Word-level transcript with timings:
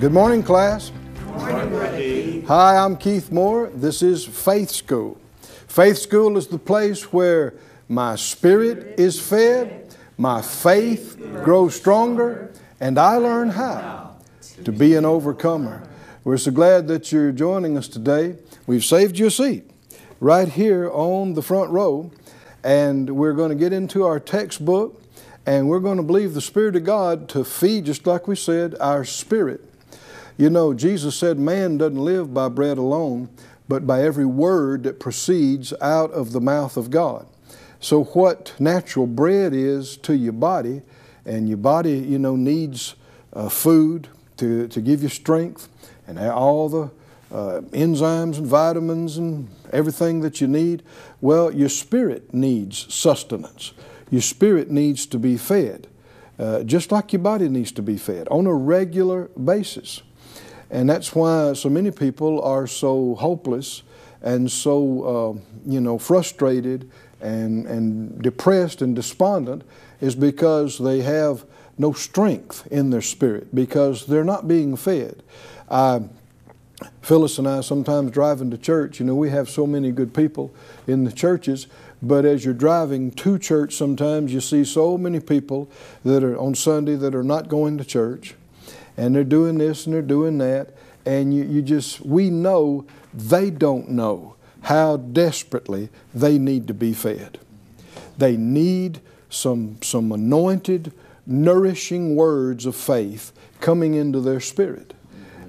Good 0.00 0.12
morning, 0.12 0.44
class. 0.44 0.92
Hi, 1.26 2.76
I'm 2.76 2.96
Keith 2.96 3.32
Moore. 3.32 3.68
This 3.74 4.00
is 4.00 4.24
Faith 4.24 4.70
School. 4.70 5.20
Faith 5.40 5.98
School 5.98 6.36
is 6.36 6.46
the 6.46 6.56
place 6.56 7.12
where 7.12 7.54
my 7.88 8.14
spirit 8.14 9.00
is 9.00 9.18
fed, 9.18 9.92
my 10.16 10.40
faith 10.40 11.20
grows 11.42 11.74
stronger, 11.74 12.52
and 12.78 12.96
I 12.96 13.16
learn 13.16 13.48
how 13.48 14.14
to 14.62 14.70
be 14.70 14.94
an 14.94 15.04
overcomer. 15.04 15.82
We're 16.22 16.36
so 16.36 16.52
glad 16.52 16.86
that 16.86 17.10
you're 17.10 17.32
joining 17.32 17.76
us 17.76 17.88
today. 17.88 18.36
We've 18.68 18.84
saved 18.84 19.18
you 19.18 19.26
a 19.26 19.32
seat 19.32 19.68
right 20.20 20.48
here 20.48 20.88
on 20.88 21.34
the 21.34 21.42
front 21.42 21.70
row, 21.70 22.12
and 22.62 23.16
we're 23.16 23.32
going 23.32 23.50
to 23.50 23.56
get 23.56 23.72
into 23.72 24.04
our 24.04 24.20
textbook, 24.20 25.02
and 25.44 25.68
we're 25.68 25.80
going 25.80 25.96
to 25.96 26.04
believe 26.04 26.34
the 26.34 26.40
Spirit 26.40 26.76
of 26.76 26.84
God 26.84 27.28
to 27.30 27.42
feed, 27.42 27.86
just 27.86 28.06
like 28.06 28.28
we 28.28 28.36
said, 28.36 28.76
our 28.78 29.04
spirit. 29.04 29.67
You 30.38 30.48
know, 30.50 30.72
Jesus 30.72 31.16
said 31.16 31.36
man 31.36 31.78
doesn't 31.78 31.98
live 31.98 32.32
by 32.32 32.48
bread 32.48 32.78
alone, 32.78 33.28
but 33.68 33.88
by 33.88 34.02
every 34.02 34.24
word 34.24 34.84
that 34.84 35.00
proceeds 35.00 35.74
out 35.80 36.12
of 36.12 36.30
the 36.30 36.40
mouth 36.40 36.76
of 36.76 36.90
God. 36.90 37.26
So, 37.80 38.04
what 38.04 38.54
natural 38.60 39.08
bread 39.08 39.52
is 39.52 39.96
to 39.98 40.16
your 40.16 40.32
body, 40.32 40.82
and 41.26 41.48
your 41.48 41.58
body, 41.58 41.98
you 41.98 42.20
know, 42.20 42.36
needs 42.36 42.94
uh, 43.32 43.48
food 43.48 44.06
to, 44.36 44.68
to 44.68 44.80
give 44.80 45.02
you 45.02 45.08
strength 45.08 45.68
and 46.06 46.20
all 46.20 46.68
the 46.68 46.90
uh, 47.34 47.60
enzymes 47.72 48.38
and 48.38 48.46
vitamins 48.46 49.18
and 49.18 49.48
everything 49.72 50.20
that 50.20 50.40
you 50.40 50.46
need. 50.46 50.84
Well, 51.20 51.52
your 51.52 51.68
spirit 51.68 52.32
needs 52.32 52.92
sustenance. 52.94 53.72
Your 54.08 54.22
spirit 54.22 54.70
needs 54.70 55.04
to 55.06 55.18
be 55.18 55.36
fed, 55.36 55.88
uh, 56.38 56.62
just 56.62 56.92
like 56.92 57.12
your 57.12 57.22
body 57.22 57.48
needs 57.48 57.72
to 57.72 57.82
be 57.82 57.98
fed 57.98 58.28
on 58.28 58.46
a 58.46 58.54
regular 58.54 59.24
basis. 59.30 60.02
And 60.70 60.88
that's 60.88 61.14
why 61.14 61.54
so 61.54 61.68
many 61.68 61.90
people 61.90 62.42
are 62.42 62.66
so 62.66 63.14
hopeless 63.14 63.82
and 64.22 64.50
so, 64.50 65.02
uh, 65.36 65.40
you 65.66 65.80
know, 65.80 65.98
frustrated 65.98 66.90
and, 67.20 67.66
and 67.66 68.20
depressed 68.22 68.82
and 68.82 68.94
despondent 68.94 69.62
is 70.00 70.14
because 70.14 70.78
they 70.78 71.00
have 71.00 71.44
no 71.78 71.92
strength 71.92 72.66
in 72.70 72.90
their 72.90 73.02
spirit 73.02 73.54
because 73.54 74.06
they're 74.06 74.24
not 74.24 74.48
being 74.48 74.76
fed. 74.76 75.22
Uh, 75.68 76.00
Phyllis 77.02 77.38
and 77.38 77.48
I 77.48 77.60
sometimes 77.60 78.10
driving 78.10 78.50
to 78.50 78.58
church, 78.58 79.00
you 79.00 79.06
know, 79.06 79.14
we 79.14 79.30
have 79.30 79.48
so 79.48 79.66
many 79.66 79.90
good 79.90 80.14
people 80.14 80.52
in 80.86 81.04
the 81.04 81.12
churches, 81.12 81.66
but 82.02 82.24
as 82.24 82.44
you're 82.44 82.54
driving 82.54 83.10
to 83.12 83.38
church 83.38 83.74
sometimes 83.74 84.32
you 84.32 84.40
see 84.40 84.64
so 84.64 84.96
many 84.98 85.18
people 85.18 85.68
that 86.04 86.22
are 86.22 86.38
on 86.38 86.54
Sunday 86.54 86.94
that 86.96 87.14
are 87.14 87.24
not 87.24 87.48
going 87.48 87.78
to 87.78 87.84
church 87.84 88.34
and 88.98 89.14
they're 89.14 89.24
doing 89.24 89.56
this 89.56 89.86
and 89.86 89.94
they're 89.94 90.02
doing 90.02 90.38
that. 90.38 90.74
And 91.06 91.32
you, 91.32 91.44
you 91.44 91.62
just, 91.62 92.00
we 92.00 92.28
know 92.28 92.84
they 93.14 93.48
don't 93.48 93.88
know 93.88 94.34
how 94.62 94.98
desperately 94.98 95.88
they 96.12 96.36
need 96.36 96.66
to 96.66 96.74
be 96.74 96.92
fed. 96.92 97.38
They 98.18 98.36
need 98.36 99.00
some, 99.30 99.78
some 99.80 100.10
anointed, 100.10 100.92
nourishing 101.26 102.16
words 102.16 102.66
of 102.66 102.74
faith 102.74 103.32
coming 103.60 103.94
into 103.94 104.20
their 104.20 104.40
spirit. 104.40 104.94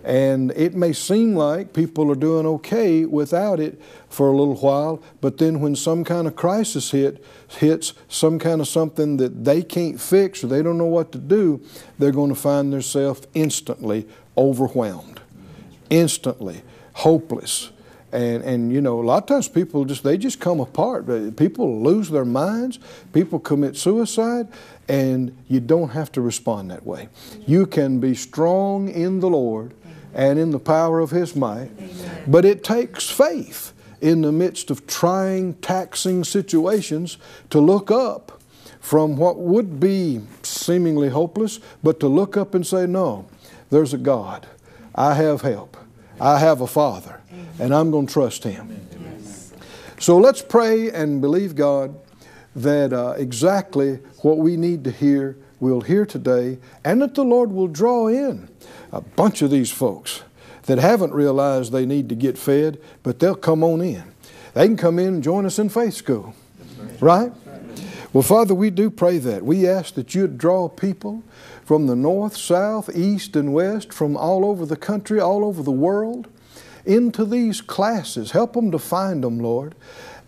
And 0.03 0.51
it 0.51 0.75
may 0.75 0.93
seem 0.93 1.35
like 1.35 1.73
people 1.73 2.11
are 2.11 2.15
doing 2.15 2.45
okay 2.45 3.05
without 3.05 3.59
it 3.59 3.81
for 4.07 4.29
a 4.29 4.35
little 4.35 4.55
while, 4.55 5.03
but 5.21 5.37
then 5.37 5.59
when 5.59 5.75
some 5.75 6.03
kind 6.03 6.27
of 6.27 6.35
crisis 6.35 6.91
hit, 6.91 7.23
hits, 7.47 7.93
some 8.07 8.39
kind 8.39 8.61
of 8.61 8.67
something 8.67 9.17
that 9.17 9.43
they 9.43 9.61
can't 9.61 9.99
fix 9.99 10.43
or 10.43 10.47
they 10.47 10.63
don't 10.63 10.77
know 10.77 10.85
what 10.85 11.11
to 11.11 11.17
do, 11.17 11.61
they're 11.97 12.11
going 12.11 12.29
to 12.29 12.39
find 12.39 12.71
themselves 12.71 13.27
instantly 13.33 14.07
overwhelmed, 14.37 15.19
instantly 15.89 16.61
hopeless. 16.93 17.71
And, 18.11 18.43
and 18.43 18.73
you 18.73 18.81
know, 18.81 18.99
a 18.99 19.03
lot 19.03 19.23
of 19.23 19.27
times 19.27 19.47
people 19.47 19.85
just, 19.85 20.03
they 20.03 20.17
just 20.17 20.39
come 20.39 20.59
apart. 20.59 21.05
People 21.37 21.83
lose 21.83 22.09
their 22.09 22.25
minds, 22.25 22.79
people 23.13 23.39
commit 23.39 23.77
suicide, 23.77 24.47
and 24.87 25.37
you 25.47 25.59
don't 25.59 25.89
have 25.89 26.11
to 26.13 26.21
respond 26.21 26.71
that 26.71 26.85
way. 26.85 27.09
You 27.45 27.67
can 27.67 27.99
be 27.99 28.15
strong 28.15 28.89
in 28.89 29.19
the 29.19 29.29
Lord 29.29 29.73
and 30.13 30.39
in 30.39 30.51
the 30.51 30.59
power 30.59 30.99
of 30.99 31.11
His 31.11 31.35
might. 31.35 31.71
Amen. 31.77 32.23
But 32.27 32.45
it 32.45 32.63
takes 32.63 33.09
faith 33.09 33.73
in 34.01 34.21
the 34.21 34.31
midst 34.31 34.71
of 34.71 34.87
trying, 34.87 35.55
taxing 35.55 36.23
situations 36.23 37.17
to 37.49 37.59
look 37.59 37.91
up 37.91 38.41
from 38.79 39.17
what 39.17 39.37
would 39.37 39.79
be 39.79 40.21
seemingly 40.41 41.09
hopeless, 41.09 41.59
but 41.83 41.99
to 41.99 42.07
look 42.07 42.37
up 42.37 42.55
and 42.55 42.65
say, 42.65 42.85
No, 42.85 43.27
there's 43.69 43.93
a 43.93 43.97
God. 43.97 44.47
I 44.95 45.13
have 45.13 45.41
help. 45.41 45.77
I 46.19 46.39
have 46.39 46.61
a 46.61 46.67
Father, 46.67 47.21
and 47.59 47.73
I'm 47.73 47.91
going 47.91 48.07
to 48.07 48.13
trust 48.13 48.43
Him. 48.43 48.87
So 49.99 50.17
let's 50.17 50.41
pray 50.41 50.91
and 50.91 51.21
believe 51.21 51.55
God 51.55 51.99
that 52.55 52.93
uh, 52.93 53.15
exactly 53.17 53.95
what 54.21 54.37
we 54.37 54.57
need 54.57 54.83
to 54.85 54.91
hear, 54.91 55.37
we'll 55.59 55.81
hear 55.81 56.05
today, 56.05 56.57
and 56.83 57.01
that 57.01 57.15
the 57.15 57.23
Lord 57.23 57.51
will 57.51 57.67
draw 57.67 58.07
in 58.07 58.49
a 58.91 59.01
bunch 59.01 59.41
of 59.41 59.51
these 59.51 59.71
folks 59.71 60.23
that 60.63 60.77
haven't 60.77 61.13
realized 61.13 61.71
they 61.71 61.85
need 61.85 62.09
to 62.09 62.15
get 62.15 62.37
fed, 62.37 62.79
but 63.03 63.19
they'll 63.19 63.35
come 63.35 63.63
on 63.63 63.81
in. 63.81 64.03
They 64.53 64.65
can 64.65 64.77
come 64.77 64.99
in 64.99 65.07
and 65.07 65.23
join 65.23 65.45
us 65.45 65.59
in 65.59 65.69
faith 65.69 65.93
school. 65.93 66.35
Right? 66.99 67.31
Well, 68.11 68.23
Father, 68.23 68.55
we 68.55 68.69
do 68.69 68.89
pray 68.89 69.19
that. 69.19 69.43
We 69.43 69.67
ask 69.67 69.93
that 69.93 70.15
you'd 70.15 70.37
draw 70.37 70.67
people 70.67 71.23
from 71.63 71.85
the 71.85 71.95
north, 71.95 72.35
south, 72.35 72.89
east, 72.95 73.35
and 73.35 73.53
west, 73.53 73.93
from 73.93 74.17
all 74.17 74.45
over 74.45 74.65
the 74.65 74.75
country, 74.75 75.19
all 75.19 75.45
over 75.45 75.61
the 75.61 75.71
world, 75.71 76.27
into 76.85 77.25
these 77.25 77.61
classes. 77.61 78.31
Help 78.31 78.53
them 78.53 78.71
to 78.71 78.79
find 78.79 79.23
them, 79.23 79.39
Lord. 79.39 79.75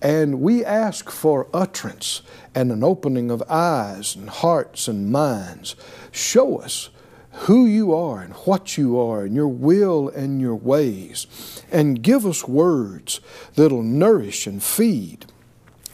And 0.02 0.42
we 0.42 0.64
ask 0.64 1.10
for 1.10 1.48
utterance 1.54 2.22
and 2.54 2.72
an 2.72 2.84
opening 2.84 3.32
of 3.32 3.44
eyes 3.50 4.16
and 4.16 4.30
hearts 4.30 4.88
and 4.88 5.12
minds. 5.12 5.76
Show 6.12 6.58
us 6.58 6.90
who 7.32 7.66
you 7.66 7.94
are 7.94 8.22
and 8.22 8.34
what 8.34 8.78
you 8.78 9.00
are 9.00 9.24
and 9.24 9.34
your 9.34 9.48
will 9.48 10.10
and 10.10 10.42
your 10.42 10.56
ways. 10.56 11.28
And 11.72 12.02
give 12.02 12.26
us 12.26 12.48
words 12.48 13.22
that'll 13.56 13.84
nourish 13.84 14.48
and 14.48 14.62
feed 14.62 15.26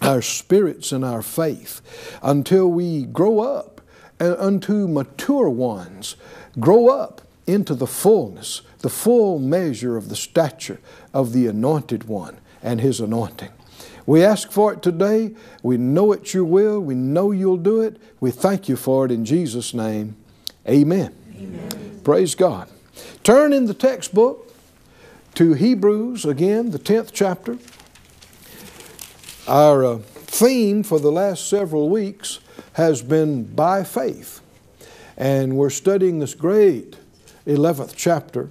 our 0.02 0.22
spirits 0.22 0.92
and 0.92 1.04
our 1.04 1.22
faith 1.22 1.82
until 2.22 2.68
we 2.68 3.04
grow 3.04 3.40
up 3.40 3.82
and 4.20 4.36
unto 4.38 4.88
mature 4.88 5.50
ones, 5.50 6.16
grow 6.60 6.90
up 6.90 7.22
into 7.46 7.76
the 7.76 7.88
fullness, 7.88 8.62
the 8.80 8.90
full 8.90 9.40
measure 9.40 9.96
of 9.96 10.10
the 10.10 10.16
stature 10.16 10.80
of 11.14 11.34
the 11.34 11.48
anointed 11.48 12.06
one 12.06 12.38
and 12.64 12.82
his 12.82 13.00
anointing. 13.00 13.52
We 14.08 14.24
ask 14.24 14.52
for 14.52 14.72
it 14.74 14.82
today. 14.82 15.36
We 15.62 15.78
know 15.78 16.14
it's 16.14 16.34
your 16.34 16.46
will. 16.46 16.80
We 16.80 16.96
know 16.96 17.32
you'll 17.32 17.58
do 17.58 17.82
it. 17.82 18.02
We 18.22 18.32
thank 18.32 18.70
you 18.70 18.78
for 18.78 19.06
it 19.06 19.12
in 19.12 19.26
Jesus' 19.26 19.74
name. 19.74 20.16
Amen. 20.68 21.14
Amen. 21.36 22.02
Praise 22.06 22.34
God. 22.34 22.70
Turn 23.24 23.52
in 23.52 23.66
the 23.66 23.74
textbook 23.74 24.50
to 25.36 25.54
Hebrews, 25.54 26.24
again, 26.24 26.72
the 26.72 26.80
10th 26.80 27.12
chapter. 27.14 27.58
Our 29.46 29.84
uh, 29.84 29.98
theme 29.98 30.84
for 30.84 31.00
the 31.00 31.12
last 31.12 31.50
several 31.50 31.90
weeks 31.90 32.40
has 32.74 33.02
been 33.02 33.44
by 33.44 33.84
faith. 33.84 34.40
And 35.18 35.58
we're 35.58 35.70
studying 35.70 36.20
this 36.20 36.34
great 36.34 36.96
11th 37.46 37.94
chapter 37.98 38.50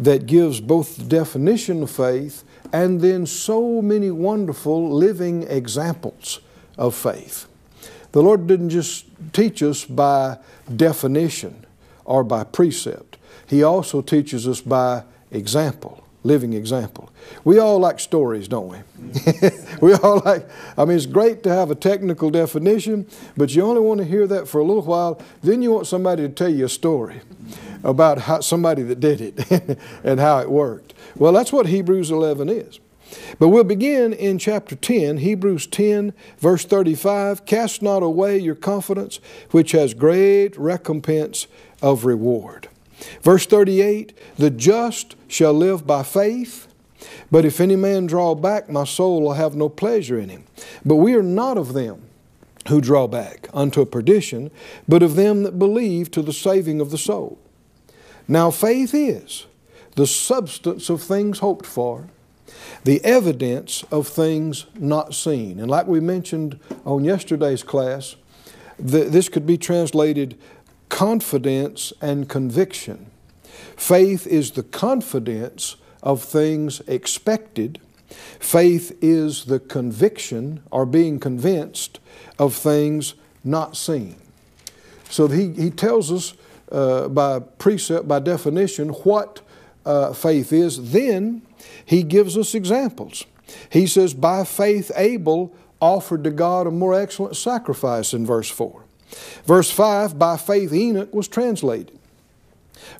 that 0.00 0.26
gives 0.26 0.60
both 0.60 0.96
the 0.96 1.04
definition 1.04 1.84
of 1.84 1.90
faith 1.92 2.42
and 2.72 3.00
then 3.00 3.26
so 3.26 3.82
many 3.82 4.10
wonderful 4.10 4.90
living 4.90 5.42
examples 5.44 6.40
of 6.78 6.94
faith. 6.94 7.46
The 8.12 8.22
Lord 8.22 8.46
didn't 8.46 8.70
just 8.70 9.06
teach 9.32 9.62
us 9.62 9.84
by 9.84 10.38
definition, 10.74 11.66
or 12.04 12.24
by 12.24 12.44
precept. 12.44 13.16
He 13.46 13.62
also 13.62 14.02
teaches 14.02 14.46
us 14.48 14.60
by 14.60 15.04
example, 15.30 16.04
living 16.24 16.52
example. 16.54 17.10
We 17.44 17.58
all 17.58 17.78
like 17.78 18.00
stories, 18.00 18.48
don't 18.48 18.68
we? 18.68 18.78
we 19.80 19.94
all 19.94 20.20
like, 20.24 20.48
I 20.76 20.84
mean, 20.84 20.96
it's 20.96 21.06
great 21.06 21.42
to 21.44 21.50
have 21.50 21.70
a 21.70 21.74
technical 21.74 22.30
definition, 22.30 23.06
but 23.36 23.54
you 23.54 23.62
only 23.62 23.80
want 23.80 23.98
to 23.98 24.04
hear 24.04 24.26
that 24.26 24.48
for 24.48 24.60
a 24.60 24.64
little 24.64 24.82
while. 24.82 25.20
Then 25.42 25.62
you 25.62 25.72
want 25.72 25.86
somebody 25.86 26.22
to 26.22 26.28
tell 26.28 26.48
you 26.48 26.64
a 26.64 26.68
story 26.68 27.20
about 27.82 28.18
how, 28.18 28.40
somebody 28.40 28.82
that 28.82 29.00
did 29.00 29.20
it 29.20 29.78
and 30.04 30.20
how 30.20 30.38
it 30.38 30.50
worked. 30.50 30.94
Well, 31.16 31.32
that's 31.32 31.52
what 31.52 31.66
Hebrews 31.66 32.10
11 32.10 32.48
is. 32.48 32.80
But 33.38 33.48
we'll 33.48 33.64
begin 33.64 34.12
in 34.12 34.38
chapter 34.38 34.76
10, 34.76 35.18
Hebrews 35.18 35.66
10, 35.66 36.12
verse 36.38 36.64
35. 36.64 37.44
Cast 37.44 37.82
not 37.82 38.02
away 38.02 38.38
your 38.38 38.54
confidence, 38.54 39.18
which 39.50 39.72
has 39.72 39.94
great 39.94 40.56
recompense 40.56 41.46
of 41.82 42.04
reward. 42.04 42.68
Verse 43.22 43.46
38 43.46 44.16
The 44.36 44.50
just 44.50 45.16
shall 45.28 45.54
live 45.54 45.86
by 45.86 46.02
faith. 46.02 46.66
But 47.30 47.44
if 47.44 47.60
any 47.60 47.76
man 47.76 48.06
draw 48.06 48.34
back, 48.34 48.68
my 48.68 48.84
soul 48.84 49.22
will 49.22 49.32
have 49.32 49.54
no 49.54 49.68
pleasure 49.68 50.18
in 50.18 50.28
him. 50.28 50.44
But 50.84 50.96
we 50.96 51.14
are 51.14 51.22
not 51.22 51.56
of 51.56 51.72
them 51.72 52.02
who 52.68 52.80
draw 52.80 53.06
back 53.06 53.48
unto 53.54 53.84
perdition, 53.86 54.50
but 54.86 55.02
of 55.02 55.16
them 55.16 55.44
that 55.44 55.58
believe 55.58 56.10
to 56.10 56.22
the 56.22 56.32
saving 56.32 56.80
of 56.80 56.90
the 56.90 56.98
soul. 56.98 57.38
Now, 58.30 58.52
faith 58.52 58.94
is 58.94 59.46
the 59.96 60.06
substance 60.06 60.88
of 60.88 61.02
things 61.02 61.40
hoped 61.40 61.66
for, 61.66 62.06
the 62.84 63.04
evidence 63.04 63.82
of 63.90 64.06
things 64.06 64.66
not 64.76 65.14
seen. 65.16 65.58
And 65.58 65.68
like 65.68 65.88
we 65.88 65.98
mentioned 65.98 66.60
on 66.86 67.02
yesterday's 67.02 67.64
class, 67.64 68.14
this 68.78 69.28
could 69.28 69.46
be 69.46 69.58
translated 69.58 70.38
confidence 70.88 71.92
and 72.00 72.28
conviction. 72.28 73.10
Faith 73.76 74.28
is 74.28 74.52
the 74.52 74.62
confidence 74.62 75.74
of 76.00 76.22
things 76.22 76.82
expected. 76.86 77.80
Faith 78.38 78.96
is 79.02 79.46
the 79.46 79.58
conviction 79.58 80.62
or 80.70 80.86
being 80.86 81.18
convinced 81.18 81.98
of 82.38 82.54
things 82.54 83.14
not 83.42 83.76
seen. 83.76 84.14
So 85.08 85.26
he, 85.26 85.52
he 85.52 85.70
tells 85.70 86.12
us 86.12 86.34
uh, 86.70 87.08
by 87.08 87.40
precept, 87.40 88.06
by 88.06 88.18
definition, 88.18 88.90
what 88.90 89.40
uh, 89.84 90.12
faith 90.12 90.52
is. 90.52 90.92
Then 90.92 91.42
he 91.84 92.02
gives 92.02 92.36
us 92.36 92.54
examples. 92.54 93.26
He 93.70 93.86
says, 93.86 94.14
By 94.14 94.44
faith, 94.44 94.90
Abel 94.96 95.54
offered 95.80 96.24
to 96.24 96.30
God 96.30 96.66
a 96.66 96.70
more 96.70 96.94
excellent 96.94 97.36
sacrifice 97.36 98.12
in 98.12 98.26
verse 98.26 98.50
4. 98.50 98.84
Verse 99.44 99.70
5, 99.70 100.18
By 100.18 100.36
faith, 100.36 100.72
Enoch 100.72 101.12
was 101.14 101.28
translated. 101.28 101.98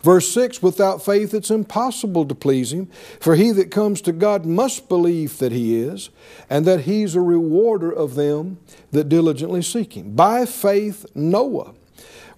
Verse 0.03 0.29
6 0.33 0.63
Without 0.63 1.05
faith 1.05 1.35
it's 1.35 1.51
impossible 1.51 2.27
to 2.27 2.35
please 2.35 2.73
Him, 2.73 2.87
for 3.21 3.35
he 3.35 3.51
that 3.53 3.71
comes 3.71 4.01
to 4.03 4.13
God 4.13 4.45
must 4.45 4.89
believe 4.89 5.39
that 5.39 5.53
He 5.53 5.79
is, 5.81 6.11
and 6.49 6.65
that 6.67 6.83
He's 6.83 7.15
a 7.15 7.21
rewarder 7.21 7.91
of 7.91 8.15
them 8.15 8.59
that 8.93 9.09
diligently 9.09 9.63
seek 9.63 9.97
Him. 9.97 10.15
By 10.15 10.47
faith, 10.47 11.07
Noah 11.15 11.75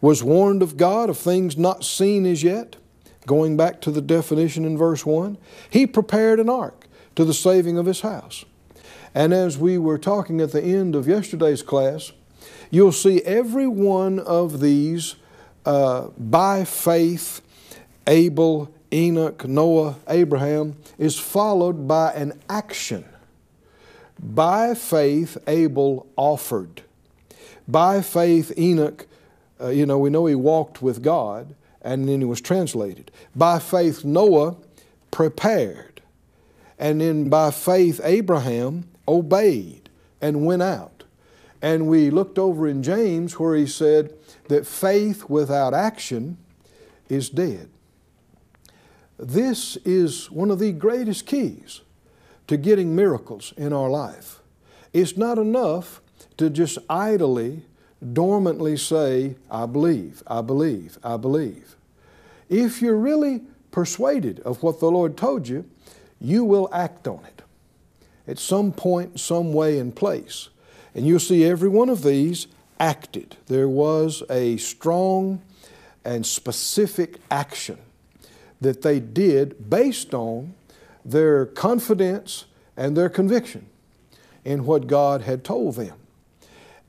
was 0.03 0.23
warned 0.23 0.63
of 0.63 0.77
God 0.77 1.09
of 1.09 1.17
things 1.17 1.57
not 1.57 1.85
seen 1.85 2.27
as 2.27 2.43
yet. 2.43 2.77
Going 3.25 3.57
back 3.57 3.81
to 3.83 3.93
the 3.93 4.03
definition 4.03 4.65
in 4.65 4.77
verse 4.77 5.07
1, 5.07 5.39
he 5.71 5.87
prepared 5.87 6.41
an 6.41 6.51
ark 6.51 6.89
to 7.15 7.25
the 7.25 7.33
saving 7.33 7.79
of 7.79 7.87
his 7.87 8.01
house. 8.01 8.45
And 9.15 9.33
as 9.33 9.57
we 9.57 9.79
were 9.79 9.99
talking 9.99 10.41
at 10.41 10.53
the 10.53 10.63
end 10.63 10.97
of 10.97 11.07
yesterday's 11.07 11.63
class, 11.63 12.13
you'll 12.71 12.93
see 12.93 13.23
every 13.23 13.69
one 13.69 14.19
of 14.19 14.61
these 14.61 15.15
uh, 15.65 16.09
by 16.19 16.65
faith, 16.65 17.41
Abel, 18.09 18.75
Enoch, 18.93 19.47
Noah, 19.47 19.97
Abraham, 20.09 20.77
is 20.99 21.17
followed 21.17 21.87
by 21.87 22.13
an 22.13 22.41
action. 22.49 23.05
By 24.19 24.75
faith, 24.75 25.39
Abel 25.47 26.07
offered. 26.17 26.83
By 27.69 28.03
faith, 28.03 28.53
Enoch, 28.59 29.07
uh, 29.63 29.69
you 29.69 29.87
know, 29.87 29.99
we 29.99 30.11
know 30.11 30.27
he 30.27 30.35
walked 30.35 30.83
with 30.83 31.03
God 31.03 31.55
and 31.81 32.09
then 32.09 32.21
he 32.21 32.25
was 32.25 32.41
translated. 32.41 33.11
By 33.35 33.59
faith, 33.59 34.05
Noah 34.05 34.57
prepared. 35.11 36.01
And 36.79 37.01
then 37.01 37.29
by 37.29 37.51
faith, 37.51 38.01
Abraham 38.03 38.89
obeyed 39.07 39.89
and 40.21 40.45
went 40.45 40.63
out. 40.63 41.05
And 41.61 41.87
we 41.87 42.11
looked 42.11 42.39
over 42.39 42.67
in 42.67 42.83
James 42.83 43.39
where 43.39 43.55
he 43.55 43.67
said, 43.67 44.13
that 44.49 44.67
faith 44.67 45.29
without 45.29 45.75
action 45.75 46.37
is 47.09 47.31
dead. 47.31 47.71
This 49.19 49.77
is 49.79 50.31
one 50.31 50.51
of 50.51 50.59
the 50.59 50.73
greatest 50.73 51.27
keys 51.27 51.81
to 52.49 52.57
getting 52.57 52.95
miracles 52.95 53.55
in 53.57 53.73
our 53.73 53.89
life. 53.89 54.41
It's 54.93 55.17
not 55.17 55.39
enough 55.39 56.01
to 56.37 56.51
just 56.51 56.79
idly, 56.91 57.65
dormantly 58.13 58.77
say, 58.77 59.37
I 59.51 59.67
believe, 59.67 60.23
I 60.27 60.41
believe, 60.41 60.99
I 61.05 61.17
believe. 61.17 61.77
If 62.49 62.83
you're 62.83 62.97
really 62.97 63.43
persuaded 63.71 64.41
of 64.41 64.63
what 64.63 64.81
the 64.81 64.91
Lord 64.91 65.17
told 65.17 65.49
you, 65.49 65.65
you 66.21 66.45
will 66.45 66.69
act 66.73 67.09
on 67.09 67.21
it 67.25 67.43
at 68.27 68.39
some 68.39 68.73
point, 68.73 69.19
some 69.19 69.53
way, 69.53 69.79
and 69.79 69.95
place. 69.95 70.49
And 70.95 71.07
you'll 71.07 71.19
see 71.19 71.45
every 71.45 71.69
one 71.69 71.89
of 71.89 72.03
these 72.03 72.47
acted. 72.79 73.37
There 73.47 73.69
was 73.69 74.23
a 74.29 74.57
strong 74.59 75.41
and 76.05 76.27
specific 76.27 77.17
action 77.31 77.79
that 78.61 78.83
they 78.83 79.01
did 79.01 79.71
based 79.71 80.15
on 80.15 80.55
their 81.05 81.47
confidence 81.47 82.45
and 82.77 82.97
their 82.97 83.09
conviction 83.09 83.67
in 84.45 84.65
what 84.65 84.87
God 84.87 85.23
had 85.23 85.45
told 85.45 85.77
them. 85.77 85.95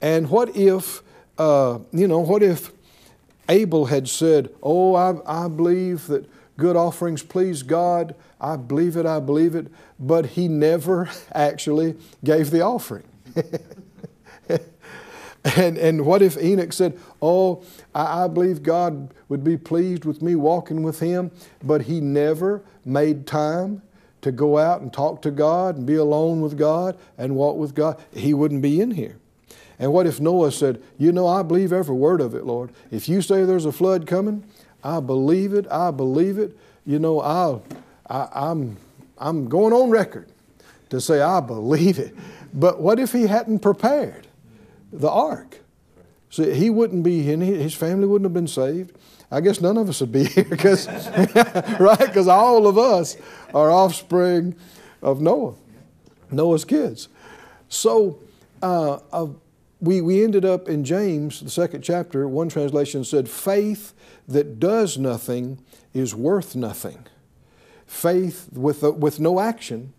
And 0.04 0.30
what 0.30 0.56
if, 0.58 1.02
uh, 1.38 1.80
you 1.94 2.10
know, 2.10 2.20
what 2.20 2.44
if 2.44 2.74
Abel 3.48 3.86
had 3.86 4.10
said, 4.10 4.50
Oh, 4.62 4.96
I, 4.96 5.46
I 5.46 5.48
believe 5.48 6.08
that 6.08 6.30
good 6.58 6.76
offerings 6.76 7.24
please 7.24 7.64
God. 7.64 8.14
I 8.40 8.58
believe 8.58 8.98
it, 8.98 9.06
I 9.06 9.22
believe 9.22 9.56
it. 9.56 9.68
But 9.98 10.26
he 10.26 10.50
never 10.50 11.10
actually 11.34 11.96
gave 12.24 12.52
the 12.52 12.62
offering. 12.62 13.06
And, 15.58 15.78
and 15.78 16.06
what 16.06 16.22
if 16.22 16.38
Enoch 16.42 16.72
said, 16.72 16.98
Oh, 17.22 17.64
I, 17.94 18.24
I 18.24 18.28
believe 18.30 18.64
God 18.64 19.14
would 19.28 19.44
be 19.44 19.58
pleased 19.58 20.06
with 20.06 20.22
me 20.22 20.36
walking 20.36 20.84
with 20.84 21.02
him, 21.02 21.32
but 21.62 21.82
he 21.82 22.00
never 22.00 22.64
made 22.86 23.28
time 23.28 23.82
to 24.22 24.32
go 24.32 24.58
out 24.58 24.80
and 24.80 24.94
talk 24.94 25.22
to 25.24 25.32
God 25.32 25.76
and 25.76 25.86
be 25.86 25.96
alone 25.96 26.40
with 26.40 26.58
God 26.58 26.98
and 27.18 27.36
walk 27.36 27.58
with 27.58 27.76
God? 27.76 28.02
He 28.14 28.34
wouldn't 28.34 28.62
be 28.62 28.80
in 28.80 28.92
here. 28.92 29.18
And 29.80 29.92
what 29.92 30.08
if 30.08 30.20
Noah 30.20 30.52
said, 30.52 30.82
You 30.98 31.12
know, 31.12 31.28
I 31.28 31.44
believe 31.44 31.74
every 31.74 31.96
word 31.96 32.22
of 32.22 32.36
it, 32.36 32.46
Lord. 32.46 32.72
If 32.92 33.10
you 33.10 33.22
say 33.22 33.44
there's 33.44 33.66
a 33.66 33.72
flood 33.72 34.08
coming, 34.08 34.44
I 34.84 35.00
believe 35.00 35.54
it, 35.54 35.66
I 35.72 35.92
believe 35.92 36.38
it. 36.38 36.58
You 36.86 37.00
know, 37.00 37.22
I'll, 37.22 37.64
I, 38.10 38.28
I'm, 38.34 38.78
I'm 39.18 39.48
going 39.48 39.74
on 39.74 39.90
record 39.90 40.30
to 40.90 41.00
say 41.02 41.22
I 41.22 41.40
believe 41.40 42.00
it. 42.00 42.16
But 42.54 42.82
what 42.82 43.00
if 43.00 43.12
he 43.12 43.28
hadn't 43.28 43.60
prepared? 43.60 44.28
the 44.94 45.10
ark. 45.10 45.60
So 46.30 46.50
he 46.52 46.70
wouldn't 46.70 47.04
be, 47.04 47.32
and 47.32 47.44
his 47.44 47.74
family 47.74 48.08
wouldn't 48.08 48.26
have 48.26 48.34
been 48.34 48.48
saved. 48.48 48.96
I 49.32 49.42
guess 49.42 49.60
none 49.60 49.78
of 49.78 49.90
us 49.90 50.00
would 50.02 50.12
be 50.12 50.24
here 50.26 50.46
because, 50.46 50.88
right? 51.80 52.00
Because 52.00 52.28
all 52.28 52.68
of 52.68 52.78
us 52.78 53.18
are 53.54 53.72
offspring 53.72 54.56
of 55.02 55.20
Noah, 55.22 55.56
Noah's 56.32 56.66
kids. 56.66 57.10
So 57.68 58.20
uh, 58.62 59.00
we, 59.84 60.00
we 60.00 60.24
ended 60.24 60.46
up 60.46 60.70
in 60.70 60.86
James, 60.86 61.42
the 61.42 61.50
second 61.50 61.82
chapter. 61.82 62.26
One 62.26 62.48
translation 62.48 63.04
said, 63.04 63.28
Faith 63.28 63.94
that 64.30 64.58
does 64.58 64.98
nothing 64.98 65.60
is 65.94 66.16
worth 66.16 66.56
nothing. 66.56 67.06
Faith 67.86 68.48
with, 68.54 68.82
with 68.82 69.20
no 69.20 69.42
action 69.42 69.94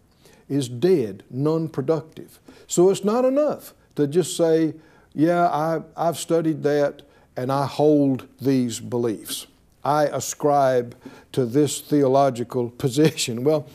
is 0.48 0.70
dead, 0.70 1.22
non 1.28 1.68
productive. 1.68 2.40
So 2.66 2.88
it's 2.88 3.04
not 3.04 3.26
enough 3.26 3.74
to 3.96 4.06
just 4.06 4.38
say, 4.38 4.72
yeah, 5.12 5.48
I, 5.48 5.82
I've 5.94 6.16
studied 6.16 6.62
that 6.62 7.02
and 7.36 7.52
I 7.52 7.66
hold 7.66 8.26
these 8.40 8.80
beliefs. 8.80 9.46
I 9.84 10.04
ascribe 10.06 10.96
to 11.32 11.44
this 11.44 11.82
theological 11.82 12.70
position. 12.78 13.44
Well, 13.44 13.68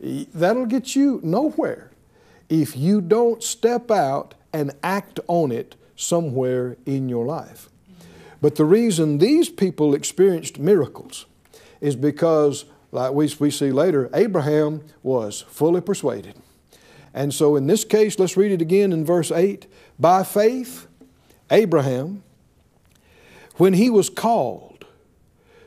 that'll 0.00 0.64
get 0.64 0.96
you 0.96 1.20
nowhere 1.22 1.90
if 2.48 2.78
you 2.78 3.02
don't 3.02 3.42
step 3.42 3.90
out 3.90 4.34
and 4.52 4.72
act 4.82 5.20
on 5.26 5.52
it 5.52 5.76
somewhere 5.96 6.76
in 6.86 7.08
your 7.08 7.26
life. 7.26 7.68
But 8.40 8.56
the 8.56 8.64
reason 8.64 9.18
these 9.18 9.48
people 9.48 9.94
experienced 9.94 10.58
miracles 10.58 11.26
is 11.80 11.94
because, 11.96 12.64
like 12.90 13.12
we, 13.12 13.30
we 13.38 13.50
see 13.50 13.70
later, 13.70 14.08
Abraham 14.14 14.82
was 15.02 15.42
fully 15.42 15.80
persuaded. 15.80 16.34
And 17.12 17.34
so 17.34 17.56
in 17.56 17.66
this 17.66 17.84
case, 17.84 18.18
let's 18.18 18.36
read 18.36 18.52
it 18.52 18.62
again 18.62 18.92
in 18.92 19.04
verse 19.04 19.30
8. 19.30 19.66
By 19.98 20.22
faith, 20.22 20.86
Abraham, 21.50 22.22
when 23.56 23.74
he 23.74 23.90
was 23.90 24.08
called 24.08 24.86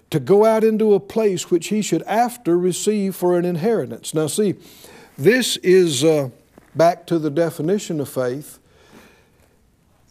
to 0.09 0.19
go 0.19 0.45
out 0.45 0.63
into 0.63 0.93
a 0.93 0.99
place 0.99 1.49
which 1.49 1.67
he 1.67 1.81
should 1.81 2.03
after 2.03 2.57
receive 2.57 3.15
for 3.15 3.37
an 3.37 3.45
inheritance. 3.45 4.13
Now, 4.13 4.27
see, 4.27 4.53
this 5.17 5.57
is 5.57 6.03
uh, 6.03 6.29
back 6.75 7.07
to 7.07 7.17
the 7.17 7.31
definition 7.31 7.99
of 7.99 8.09
faith. 8.09 8.59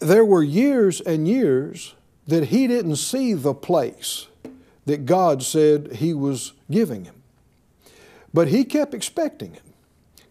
There 0.03 0.25
were 0.25 0.43
years 0.43 1.01
and 1.01 1.29
years 1.29 1.95
that 2.27 2.49
he 2.49 2.67
didn't 2.67 2.97
see 2.97 3.35
the 3.35 3.55
place 3.55 4.27
that 4.87 5.07
God 5.07 5.43
said 5.43 5.95
he 5.95 6.13
was 6.13 6.53
giving 6.71 7.05
him. 7.05 7.23
But 8.35 8.49
he 8.49 8.65
kept 8.65 8.95
expecting 8.95 9.55
it 9.55 9.63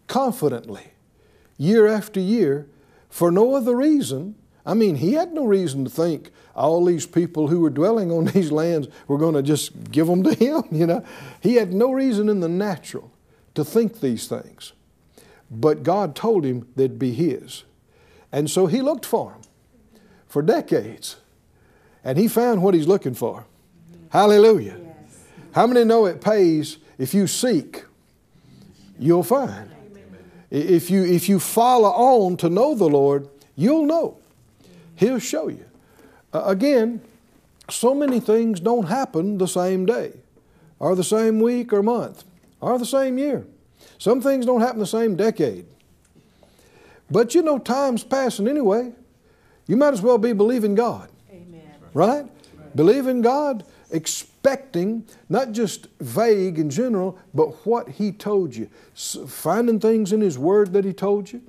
confidently, 0.08 0.88
year 1.58 1.88
after 1.88 2.20
year, 2.20 2.68
for 3.10 3.32
no 3.32 3.56
other 3.56 3.76
reason. 3.76 4.36
I 4.66 4.74
mean, 4.74 4.96
he 4.96 5.14
had 5.14 5.34
no 5.34 5.46
reason 5.46 5.86
to 5.86 5.90
think 5.90 6.32
all 6.56 6.84
these 6.84 7.06
people 7.06 7.48
who 7.48 7.62
were 7.62 7.70
dwelling 7.70 8.12
on 8.12 8.26
these 8.34 8.52
lands 8.52 8.88
were 9.08 9.18
going 9.18 9.36
to 9.36 9.42
just 9.42 9.92
give 9.92 10.08
them 10.08 10.24
to 10.24 10.34
him, 10.34 10.64
you 10.72 10.86
know. 10.86 11.06
He 11.40 11.56
had 11.56 11.74
no 11.74 11.92
reason 11.92 12.30
in 12.30 12.40
the 12.40 12.50
natural 12.50 13.12
to 13.56 13.64
think 13.64 14.00
these 14.00 14.28
things. 14.28 14.74
But 15.50 15.84
God 15.84 16.16
told 16.16 16.46
him 16.46 16.68
they'd 16.76 17.00
be 17.00 17.14
his. 17.14 17.64
And 18.32 18.50
so 18.50 18.68
he 18.68 18.82
looked 18.82 19.06
for 19.06 19.32
them 19.32 19.42
for 20.32 20.42
decades. 20.42 21.18
And 22.06 22.18
he 22.18 22.28
found 22.30 22.64
what 22.64 22.74
he's 22.74 22.88
looking 22.88 23.14
for. 23.14 23.46
Hallelujah. 24.10 24.78
Yes. 24.82 25.20
How 25.52 25.68
many 25.68 25.84
know 25.84 26.06
it 26.06 26.22
pays 26.22 26.78
if 26.98 27.14
you 27.14 27.28
seek, 27.28 27.84
you'll 28.98 29.24
find? 29.24 29.70
If 30.50 30.90
you, 30.90 31.04
if 31.04 31.30
you 31.30 31.40
follow 31.40 31.90
on 31.90 32.38
to 32.38 32.50
know 32.50 32.76
the 32.76 32.88
Lord, 32.88 33.28
you'll 33.56 33.86
know. 33.86 34.18
He'll 34.96 35.20
show 35.20 35.50
you. 35.50 35.66
Uh, 36.34 36.44
again, 36.46 37.02
so 37.70 37.94
many 37.94 38.20
things 38.20 38.60
don't 38.60 38.88
happen 38.88 39.38
the 39.38 39.48
same 39.48 39.86
day, 39.86 40.14
or 40.80 40.96
the 40.96 41.04
same 41.04 41.40
week 41.40 41.72
or 41.72 41.84
month, 41.84 42.24
or 42.60 42.78
the 42.78 42.86
same 42.86 43.18
year. 43.18 43.46
Some 43.98 44.22
things 44.22 44.46
don't 44.46 44.62
happen 44.62 44.80
the 44.80 44.86
same 44.86 45.16
decade. 45.16 45.66
But 47.10 47.36
you 47.36 47.42
know, 47.42 47.60
time's 47.60 48.04
passing 48.04 48.48
anyway. 48.48 48.94
You 49.68 49.78
might 49.78 49.94
as 49.94 50.02
well 50.02 50.18
be 50.18 50.34
believing 50.34 50.76
God. 50.76 51.10
Amen. 51.32 51.62
Right? 51.94 52.26
Believe 52.76 53.08
in 53.08 53.22
God, 53.22 53.66
expecting 53.92 55.06
not 55.30 55.52
just 55.52 55.88
vague 56.00 56.58
in 56.58 56.70
general, 56.70 57.20
but 57.34 57.66
what 57.66 57.90
He 57.90 58.12
told 58.12 58.56
you. 58.56 58.70
finding 59.28 59.80
things 59.80 60.14
in 60.14 60.22
His 60.22 60.38
Word 60.38 60.74
that 60.74 60.86
He 60.86 60.94
told 60.94 61.32
you. 61.32 61.42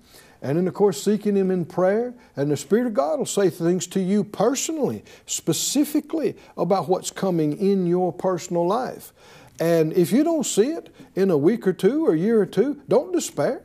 And 0.42 0.58
then, 0.58 0.66
of 0.66 0.74
course, 0.74 1.00
seeking 1.00 1.36
Him 1.36 1.52
in 1.52 1.64
prayer. 1.64 2.14
And 2.36 2.50
the 2.50 2.56
Spirit 2.56 2.86
of 2.86 2.94
God 2.94 3.18
will 3.18 3.26
say 3.26 3.48
things 3.48 3.86
to 3.88 4.00
you 4.00 4.24
personally, 4.24 5.04
specifically 5.26 6.36
about 6.56 6.88
what's 6.88 7.12
coming 7.12 7.56
in 7.58 7.86
your 7.86 8.12
personal 8.12 8.66
life. 8.66 9.12
And 9.60 9.92
if 9.92 10.10
you 10.10 10.24
don't 10.24 10.44
see 10.44 10.72
it 10.72 10.92
in 11.14 11.30
a 11.30 11.38
week 11.38 11.66
or 11.66 11.72
two 11.72 12.04
or 12.06 12.14
a 12.14 12.18
year 12.18 12.40
or 12.40 12.46
two, 12.46 12.80
don't 12.88 13.12
despair. 13.12 13.62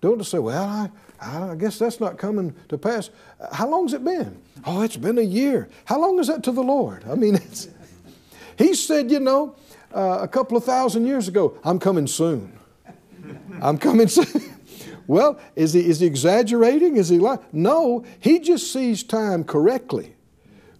Don't 0.00 0.18
just 0.18 0.30
say, 0.30 0.38
well, 0.38 0.62
I, 0.62 0.90
I 1.20 1.54
guess 1.56 1.78
that's 1.78 2.00
not 2.00 2.16
coming 2.16 2.54
to 2.68 2.78
pass. 2.78 3.10
How 3.52 3.68
long's 3.68 3.92
it 3.92 4.02
been? 4.02 4.40
Oh, 4.64 4.82
it's 4.82 4.96
been 4.96 5.18
a 5.18 5.22
year. 5.22 5.68
How 5.84 6.00
long 6.00 6.18
is 6.18 6.28
that 6.28 6.42
to 6.44 6.52
the 6.52 6.62
Lord? 6.62 7.04
I 7.08 7.14
mean, 7.14 7.38
He 8.60 8.74
said, 8.74 9.10
you 9.10 9.20
know, 9.20 9.54
uh, 9.94 10.18
a 10.20 10.28
couple 10.28 10.54
of 10.54 10.64
thousand 10.64 11.06
years 11.06 11.28
ago, 11.28 11.58
I'm 11.64 11.78
coming 11.78 12.06
soon. 12.06 12.52
I'm 13.60 13.78
coming 13.78 14.08
soon. 14.08 14.26
Well, 15.06 15.40
is 15.56 15.72
he, 15.72 15.80
is 15.80 15.98
he 15.98 16.06
exaggerating? 16.06 16.96
Is 16.96 17.08
he 17.08 17.18
lying? 17.18 17.40
No, 17.50 18.04
he 18.20 18.38
just 18.38 18.72
sees 18.72 19.02
time 19.02 19.42
correctly. 19.42 20.14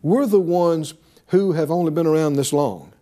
We're 0.03 0.27
the 0.27 0.39
ones 0.39 0.95
who 1.29 1.51
have 1.55 1.69
only 1.69 1.91
been 1.91 2.07
around 2.07 2.35
this 2.35 2.53
long, 2.53 2.93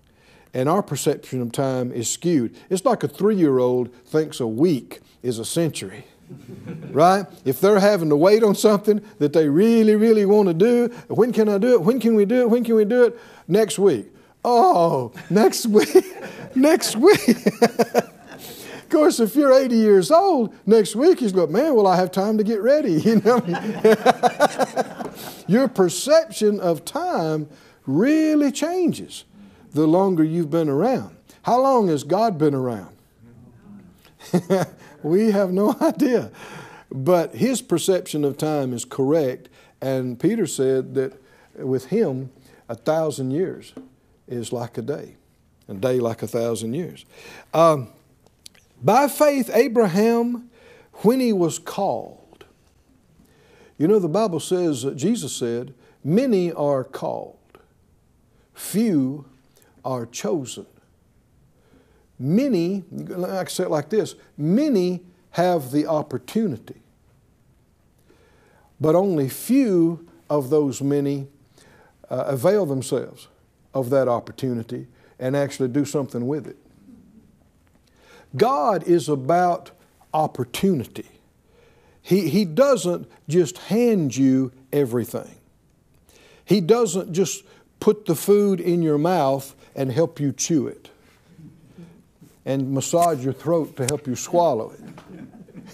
and 0.54 0.70
our 0.70 0.82
perception 0.82 1.42
of 1.42 1.52
time 1.52 1.92
is 1.92 2.08
skewed. 2.08 2.56
It's 2.70 2.86
like 2.86 3.02
a 3.02 3.08
three 3.08 3.36
year 3.36 3.58
old 3.58 3.94
thinks 4.06 4.40
a 4.40 4.46
week 4.46 5.00
is 5.22 5.38
a 5.38 5.44
century. 5.44 6.06
Right? 6.90 7.26
If 7.44 7.60
they're 7.60 7.80
having 7.80 8.08
to 8.10 8.16
wait 8.16 8.42
on 8.42 8.54
something 8.54 9.00
that 9.18 9.32
they 9.32 9.48
really, 9.48 9.96
really 9.96 10.26
want 10.26 10.48
to 10.48 10.54
do, 10.54 10.88
when 11.08 11.32
can 11.32 11.48
I 11.48 11.58
do 11.58 11.74
it? 11.74 11.82
When 11.82 12.00
can 12.00 12.14
we 12.14 12.24
do 12.24 12.42
it? 12.42 12.50
When 12.50 12.64
can 12.64 12.74
we 12.74 12.84
do 12.84 13.04
it? 13.04 13.18
Next 13.46 13.78
week. 13.78 14.06
Oh, 14.44 15.12
next 15.30 15.66
week. 15.66 16.04
next 16.54 16.96
week. 16.96 17.38
Of 18.88 18.92
course, 18.92 19.20
if 19.20 19.36
you're 19.36 19.52
80 19.52 19.76
years 19.76 20.10
old, 20.10 20.54
next 20.64 20.96
week 20.96 21.20
he's 21.20 21.32
going, 21.32 21.52
man, 21.52 21.74
will 21.74 21.86
I 21.86 21.96
have 21.96 22.10
time 22.10 22.38
to 22.38 22.44
get 22.44 22.62
ready? 22.62 22.92
You 23.02 23.20
know, 23.20 23.38
your 25.46 25.68
perception 25.68 26.58
of 26.58 26.86
time 26.86 27.50
really 27.86 28.50
changes 28.50 29.24
the 29.72 29.86
longer 29.86 30.24
you've 30.24 30.50
been 30.50 30.70
around. 30.70 31.14
How 31.42 31.60
long 31.60 31.88
has 31.88 32.02
God 32.02 32.38
been 32.38 32.54
around? 32.54 32.96
We 35.02 35.30
have 35.30 35.52
no 35.52 35.76
idea. 35.80 36.30
But 36.90 37.34
his 37.34 37.60
perception 37.60 38.24
of 38.24 38.38
time 38.38 38.72
is 38.72 38.84
correct. 38.84 39.48
And 39.80 40.18
Peter 40.18 40.46
said 40.46 40.94
that 40.94 41.20
with 41.54 41.86
him, 41.86 42.30
a 42.68 42.74
thousand 42.74 43.30
years 43.30 43.72
is 44.26 44.52
like 44.52 44.78
a 44.78 44.82
day, 44.82 45.16
a 45.68 45.74
day 45.74 46.00
like 46.00 46.22
a 46.22 46.26
thousand 46.26 46.74
years. 46.74 47.04
Um, 47.54 47.88
by 48.82 49.08
faith, 49.08 49.50
Abraham, 49.52 50.50
when 51.02 51.20
he 51.20 51.32
was 51.32 51.58
called, 51.58 52.44
you 53.76 53.86
know, 53.86 53.98
the 53.98 54.08
Bible 54.08 54.40
says, 54.40 54.84
Jesus 54.94 55.34
said, 55.34 55.74
many 56.02 56.52
are 56.52 56.84
called, 56.84 57.38
few 58.54 59.24
are 59.84 60.06
chosen. 60.06 60.66
Many, 62.18 62.84
I 63.26 63.44
say 63.44 63.64
it 63.64 63.70
like 63.70 63.90
this 63.90 64.16
many 64.36 65.02
have 65.30 65.70
the 65.70 65.86
opportunity, 65.86 66.80
but 68.80 68.94
only 68.94 69.28
few 69.28 70.08
of 70.28 70.50
those 70.50 70.82
many 70.82 71.28
uh, 72.10 72.24
avail 72.26 72.66
themselves 72.66 73.28
of 73.72 73.90
that 73.90 74.08
opportunity 74.08 74.88
and 75.18 75.36
actually 75.36 75.68
do 75.68 75.84
something 75.84 76.26
with 76.26 76.46
it. 76.46 76.56
God 78.36 78.82
is 78.84 79.08
about 79.08 79.70
opportunity. 80.12 81.08
He, 82.02 82.28
he 82.28 82.44
doesn't 82.44 83.08
just 83.28 83.58
hand 83.58 84.16
you 84.16 84.52
everything. 84.72 85.36
He 86.44 86.60
doesn't 86.60 87.12
just 87.12 87.44
put 87.78 88.06
the 88.06 88.14
food 88.14 88.60
in 88.60 88.82
your 88.82 88.98
mouth 88.98 89.54
and 89.74 89.92
help 89.92 90.18
you 90.18 90.32
chew 90.32 90.66
it 90.66 90.90
and 92.48 92.72
massage 92.72 93.22
your 93.22 93.34
throat 93.34 93.76
to 93.76 93.84
help 93.84 94.06
you 94.06 94.16
swallow 94.16 94.72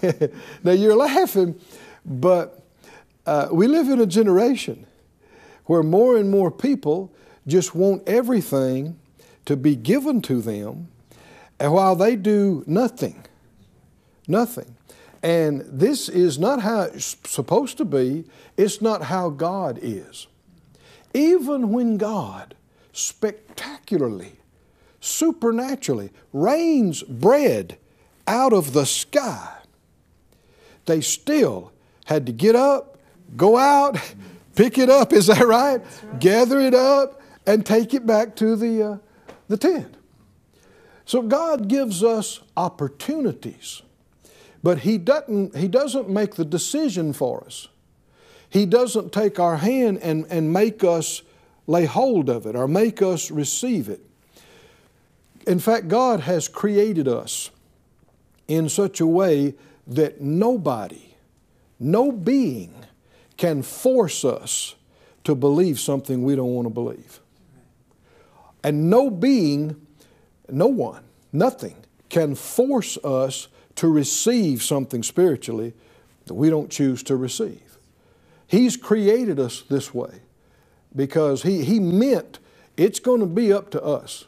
it. 0.02 0.34
now 0.64 0.72
you're 0.72 0.96
laughing, 0.96 1.58
but 2.04 2.66
uh, 3.24 3.48
we 3.52 3.68
live 3.68 3.88
in 3.88 4.00
a 4.00 4.06
generation 4.06 4.86
where 5.66 5.84
more 5.84 6.16
and 6.16 6.30
more 6.30 6.50
people 6.50 7.12
just 7.46 7.74
want 7.74 8.06
everything 8.08 8.98
to 9.46 9.56
be 9.56 9.76
given 9.76 10.20
to 10.20 10.42
them 10.42 10.88
and 11.60 11.72
while 11.72 11.94
they 11.94 12.16
do 12.16 12.64
nothing, 12.66 13.24
nothing. 14.26 14.76
And 15.22 15.60
this 15.62 16.08
is 16.08 16.38
not 16.38 16.60
how 16.60 16.82
it's 16.82 17.16
supposed 17.24 17.78
to 17.78 17.84
be, 17.84 18.24
it's 18.56 18.82
not 18.82 19.04
how 19.04 19.30
God 19.30 19.78
is. 19.80 20.26
Even 21.14 21.70
when 21.70 21.96
God 21.96 22.54
spectacularly, 22.92 24.32
supernaturally 25.04 26.10
rains 26.32 27.02
bread 27.02 27.78
out 28.26 28.52
of 28.52 28.72
the 28.72 28.86
sky, 28.86 29.58
they 30.86 31.00
still 31.00 31.72
had 32.06 32.26
to 32.26 32.32
get 32.32 32.56
up, 32.56 32.98
go 33.36 33.56
out, 33.56 33.98
pick 34.54 34.78
it 34.78 34.88
up, 34.88 35.12
is 35.12 35.26
that 35.26 35.46
right? 35.46 35.82
right. 35.82 36.20
Gather 36.20 36.58
it 36.60 36.74
up, 36.74 37.20
and 37.46 37.64
take 37.64 37.92
it 37.92 38.06
back 38.06 38.34
to 38.36 38.56
the, 38.56 38.82
uh, 38.82 38.98
the 39.48 39.56
tent. 39.56 39.94
So 41.04 41.20
God 41.20 41.68
gives 41.68 42.02
us 42.02 42.40
opportunities, 42.56 43.82
but 44.62 44.78
He 44.80 44.96
doesn't, 44.96 45.54
he 45.54 45.68
doesn't 45.68 46.08
make 46.08 46.36
the 46.36 46.44
decision 46.46 47.12
for 47.12 47.44
us. 47.44 47.68
He 48.48 48.64
doesn't 48.64 49.12
take 49.12 49.38
our 49.38 49.58
hand 49.58 49.98
and, 49.98 50.24
and 50.30 50.52
make 50.52 50.82
us 50.82 51.22
lay 51.66 51.84
hold 51.84 52.30
of 52.30 52.46
it 52.46 52.56
or 52.56 52.66
make 52.68 53.02
us 53.02 53.30
receive 53.30 53.88
it. 53.88 54.00
In 55.46 55.58
fact, 55.58 55.88
God 55.88 56.20
has 56.20 56.48
created 56.48 57.06
us 57.08 57.50
in 58.48 58.68
such 58.68 59.00
a 59.00 59.06
way 59.06 59.54
that 59.86 60.20
nobody, 60.20 61.14
no 61.78 62.12
being 62.12 62.74
can 63.36 63.62
force 63.62 64.24
us 64.24 64.74
to 65.24 65.34
believe 65.34 65.78
something 65.78 66.22
we 66.22 66.36
don't 66.36 66.54
want 66.54 66.66
to 66.66 66.70
believe. 66.70 67.20
And 68.62 68.88
no 68.88 69.10
being 69.10 69.84
no 70.48 70.66
one, 70.66 71.02
nothing 71.32 71.76
can 72.08 72.34
force 72.34 72.96
us 72.98 73.48
to 73.76 73.88
receive 73.88 74.62
something 74.62 75.02
spiritually 75.02 75.74
that 76.26 76.34
we 76.34 76.48
don't 76.48 76.70
choose 76.70 77.02
to 77.04 77.16
receive. 77.16 77.78
He's 78.46 78.76
created 78.76 79.40
us 79.40 79.62
this 79.62 79.92
way 79.92 80.20
because 80.94 81.42
He, 81.42 81.64
he 81.64 81.80
meant 81.80 82.38
it's 82.76 83.00
going 83.00 83.20
to 83.20 83.26
be 83.26 83.52
up 83.52 83.70
to 83.70 83.82
us. 83.82 84.26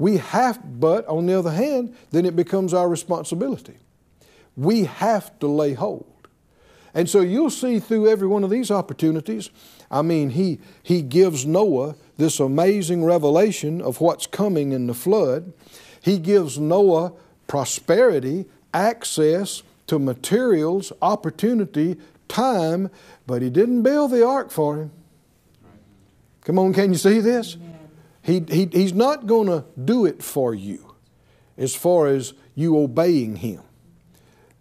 We 0.00 0.16
have, 0.16 0.80
but 0.80 1.06
on 1.06 1.26
the 1.26 1.38
other 1.38 1.52
hand, 1.52 1.94
then 2.10 2.24
it 2.24 2.34
becomes 2.34 2.72
our 2.72 2.88
responsibility. 2.88 3.76
We 4.56 4.84
have 4.84 5.38
to 5.40 5.46
lay 5.46 5.74
hold. 5.74 6.06
And 6.94 7.08
so 7.08 7.20
you'll 7.20 7.50
see 7.50 7.78
through 7.78 8.08
every 8.08 8.26
one 8.26 8.42
of 8.42 8.48
these 8.48 8.70
opportunities, 8.70 9.50
I 9.90 10.00
mean, 10.00 10.30
he, 10.30 10.58
he 10.82 11.02
gives 11.02 11.44
Noah 11.44 11.96
this 12.16 12.40
amazing 12.40 13.04
revelation 13.04 13.82
of 13.82 14.00
what's 14.00 14.26
coming 14.26 14.72
in 14.72 14.86
the 14.86 14.94
flood. 14.94 15.52
He 16.00 16.18
gives 16.18 16.58
Noah 16.58 17.12
prosperity, 17.46 18.46
access 18.72 19.62
to 19.86 19.98
materials, 19.98 20.94
opportunity, 21.02 21.98
time, 22.26 22.90
but 23.26 23.42
he 23.42 23.50
didn't 23.50 23.82
build 23.82 24.12
the 24.12 24.26
ark 24.26 24.50
for 24.50 24.76
him. 24.78 24.92
Come 26.44 26.58
on, 26.58 26.72
can 26.72 26.90
you 26.90 26.98
see 26.98 27.20
this? 27.20 27.58
He, 28.22 28.44
he, 28.48 28.66
he's 28.66 28.92
not 28.92 29.26
going 29.26 29.46
to 29.48 29.64
do 29.82 30.04
it 30.04 30.22
for 30.22 30.54
you 30.54 30.94
as 31.56 31.74
far 31.74 32.06
as 32.06 32.34
you 32.54 32.78
obeying 32.78 33.36
him. 33.36 33.62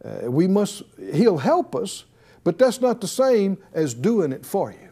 Uh, 0.04 0.32
we 0.32 0.48
must, 0.48 0.84
he'll 1.14 1.38
help 1.38 1.76
us, 1.76 2.06
but 2.44 2.58
that's 2.58 2.80
not 2.80 3.02
the 3.02 3.08
same 3.08 3.58
as 3.74 3.94
doing 3.94 4.32
it 4.32 4.46
for 4.46 4.72
you. 4.72 4.90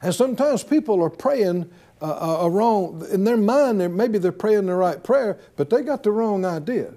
And 0.00 0.12
sometimes 0.12 0.64
people 0.64 1.02
are 1.02 1.10
praying 1.10 1.70
a, 2.00 2.06
a 2.06 2.50
wrong, 2.50 3.06
in 3.10 3.24
their 3.24 3.36
mind, 3.36 3.80
they're, 3.80 3.88
maybe 3.88 4.18
they're 4.18 4.32
praying 4.32 4.66
the 4.66 4.74
right 4.74 5.02
prayer, 5.02 5.38
but 5.56 5.70
they 5.70 5.82
got 5.82 6.02
the 6.02 6.10
wrong 6.10 6.44
idea. 6.44 6.92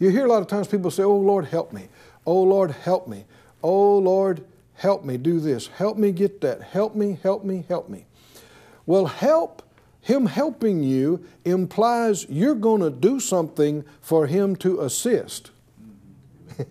You 0.00 0.08
hear 0.08 0.26
a 0.26 0.28
lot 0.28 0.42
of 0.42 0.48
times 0.48 0.66
people 0.66 0.90
say, 0.90 1.04
Oh 1.04 1.16
Lord, 1.16 1.44
help 1.44 1.72
me. 1.72 1.88
Oh 2.26 2.42
Lord, 2.42 2.72
help 2.72 3.06
me. 3.06 3.24
Oh 3.62 3.98
Lord, 3.98 4.44
help 4.74 5.04
me 5.04 5.16
do 5.16 5.38
this. 5.38 5.68
Help 5.68 5.96
me 5.96 6.10
get 6.10 6.40
that. 6.40 6.60
Help 6.60 6.96
me, 6.96 7.18
help 7.22 7.44
me, 7.44 7.64
help 7.68 7.88
me. 7.88 8.06
Well, 8.84 9.06
help, 9.06 9.61
Him 10.02 10.26
helping 10.26 10.82
you 10.82 11.24
implies 11.44 12.26
you're 12.28 12.56
going 12.56 12.82
to 12.82 12.90
do 12.90 13.20
something 13.20 13.84
for 14.00 14.26
Him 14.26 14.56
to 14.56 14.80
assist. 14.80 15.52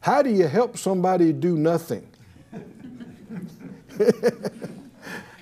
How 0.00 0.22
do 0.22 0.30
you 0.30 0.46
help 0.46 0.76
somebody 0.76 1.32
do 1.32 1.56
nothing? 1.56 2.06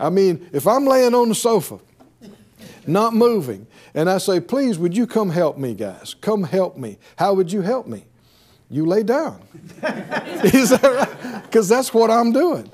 I 0.00 0.09
mean, 0.09 0.49
if 0.52 0.67
I'm 0.69 0.87
laying 0.87 1.14
on 1.14 1.29
the 1.29 1.35
sofa, 1.35 1.81
not 2.87 3.12
moving, 3.12 3.67
and 3.93 4.09
I 4.09 4.19
say, 4.19 4.40
please, 4.40 4.79
would 4.79 4.97
you 4.97 5.07
come 5.07 5.31
help 5.31 5.59
me, 5.59 5.75
guys? 5.75 6.14
Come 6.14 6.45
help 6.45 6.76
me. 6.76 6.97
How 7.17 7.35
would 7.35 7.50
you 7.50 7.61
help 7.62 7.88
me? 7.88 8.05
You 8.71 8.87
lay 8.87 9.02
down. 9.02 9.43
Is 10.45 10.71
that 10.71 10.83
right? 10.83 11.43
Because 11.43 11.69
that's 11.69 11.93
what 11.93 12.09
I'm 12.09 12.31
doing. 12.31 12.71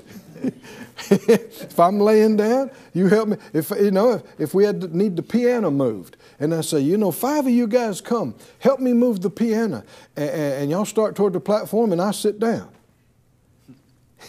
if 1.11 1.79
I'm 1.79 1.99
laying 1.99 2.37
down, 2.37 2.71
you 2.93 3.07
help 3.07 3.29
me. 3.29 3.37
If 3.53 3.69
you 3.69 3.91
know, 3.91 4.13
if, 4.13 4.23
if 4.39 4.53
we 4.53 4.65
had 4.65 4.81
to 4.81 4.97
need 4.97 5.15
the 5.15 5.23
piano 5.23 5.71
moved, 5.71 6.17
and 6.39 6.53
I 6.53 6.61
say, 6.61 6.79
you 6.79 6.97
know, 6.97 7.11
five 7.11 7.45
of 7.45 7.51
you 7.51 7.67
guys 7.67 8.01
come, 8.01 8.35
help 8.59 8.79
me 8.79 8.93
move 8.93 9.21
the 9.21 9.29
piano, 9.29 9.83
and, 10.15 10.29
and 10.29 10.71
y'all 10.71 10.85
start 10.85 11.15
toward 11.15 11.33
the 11.33 11.39
platform, 11.39 11.91
and 11.91 12.01
I 12.01 12.11
sit 12.11 12.39
down. 12.39 12.69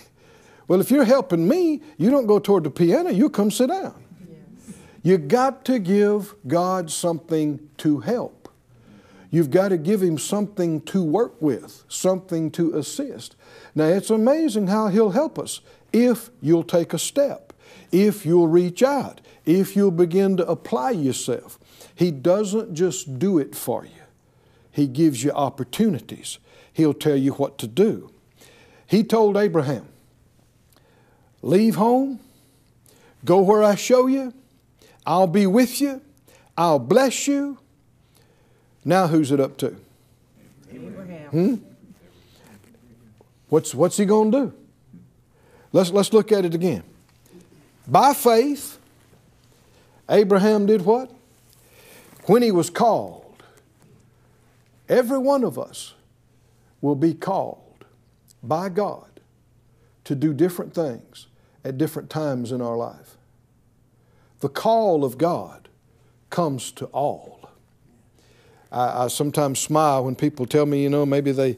Well, 0.68 0.82
if 0.82 0.90
you're 0.90 1.06
helping 1.06 1.49
me, 1.49 1.80
you 1.97 2.11
don't 2.11 2.26
go 2.26 2.38
toward 2.38 2.64
the 2.64 2.70
piano, 2.70 3.08
you 3.08 3.30
come 3.30 3.50
sit 3.50 3.68
down. 3.70 3.94
Yes. 4.28 4.76
You 5.02 5.16
got 5.16 5.64
to 5.64 5.78
give 5.78 6.35
God 6.47 6.90
something 6.90 7.70
to 7.78 8.00
help. 8.00 8.50
You've 9.30 9.50
got 9.50 9.68
to 9.68 9.78
give 9.78 10.02
Him 10.02 10.18
something 10.18 10.82
to 10.82 11.02
work 11.02 11.40
with, 11.40 11.85
something 11.88 12.50
to 12.50 12.76
assist. 12.76 13.35
Now, 13.75 13.87
it's 13.87 14.11
amazing 14.11 14.66
how 14.66 14.88
He'll 14.88 15.12
help 15.12 15.38
us 15.38 15.62
if 15.92 16.30
you'll 16.40 16.64
take 16.64 16.92
a 16.92 16.99
step, 16.99 17.52
if 17.90 18.26
you'll 18.26 18.49
reach 18.49 18.83
out, 18.83 19.21
if 19.45 19.75
you'll 19.75 19.90
begin 19.90 20.37
to 20.37 20.47
apply 20.47 20.90
yourself. 20.90 21.59
He 21.95 22.11
doesn't 22.11 22.75
just 22.75 23.18
do 23.18 23.38
it 23.38 23.54
for 23.54 23.85
you, 23.85 24.02
He 24.71 24.87
gives 24.87 25.25
you 25.25 25.33
opportunities. 25.33 26.38
He'll 26.73 26.95
tell 26.95 27.16
you 27.16 27.33
what 27.33 27.59
to 27.59 27.66
do. 27.66 28.12
He 28.87 29.02
told 29.02 29.37
Abraham, 29.37 29.88
Leave 31.42 31.75
home, 31.75 32.21
go 33.25 33.40
where 33.40 33.64
I 33.64 33.75
show 33.75 34.07
you, 34.07 34.33
I'll 35.04 35.26
be 35.26 35.47
with 35.47 35.80
you, 35.80 36.00
I'll 36.57 36.78
bless 36.78 37.26
you. 37.26 37.59
Now, 38.85 39.07
who's 39.09 39.33
it 39.33 39.40
up 39.40 39.57
to? 39.59 39.76
Abraham. 40.73 41.30
Hmm? 41.30 41.54
What's, 43.49 43.75
what's 43.75 43.97
he 43.97 44.04
going 44.04 44.33
to 44.33 44.38
do? 44.47 44.58
Let's, 45.72 45.90
let's 45.90 46.12
look 46.12 46.32
at 46.32 46.44
it 46.44 46.54
again. 46.54 46.82
By 47.87 48.14
faith, 48.14 48.78
Abraham 50.08 50.66
did 50.66 50.82
what? 50.82 51.10
When 52.25 52.42
he 52.42 52.50
was 52.50 52.70
called, 52.70 53.42
every 54.88 55.18
one 55.18 55.44
of 55.44 55.58
us 55.58 55.94
will 56.80 56.94
be 56.94 57.14
called 57.14 57.84
by 58.42 58.68
God 58.68 59.20
to 60.04 60.14
do 60.14 60.33
different 60.33 60.74
things 60.74 61.26
at 61.64 61.76
different 61.76 62.09
times 62.09 62.52
in 62.52 62.61
our 62.61 62.76
life. 62.76 63.16
The 64.40 64.48
call 64.48 65.04
of 65.04 65.18
God 65.18 65.68
comes 66.31 66.70
to 66.72 66.87
all. 66.87 67.50
I, 68.70 69.04
I, 69.04 69.09
sometimes 69.09 69.59
smile 69.59 70.04
when 70.04 70.14
people 70.14 70.46
tell 70.46 70.66
me, 70.66 70.83
you 70.83 70.90
know, 70.90 71.04
maybe 71.04 71.33
they, 71.33 71.57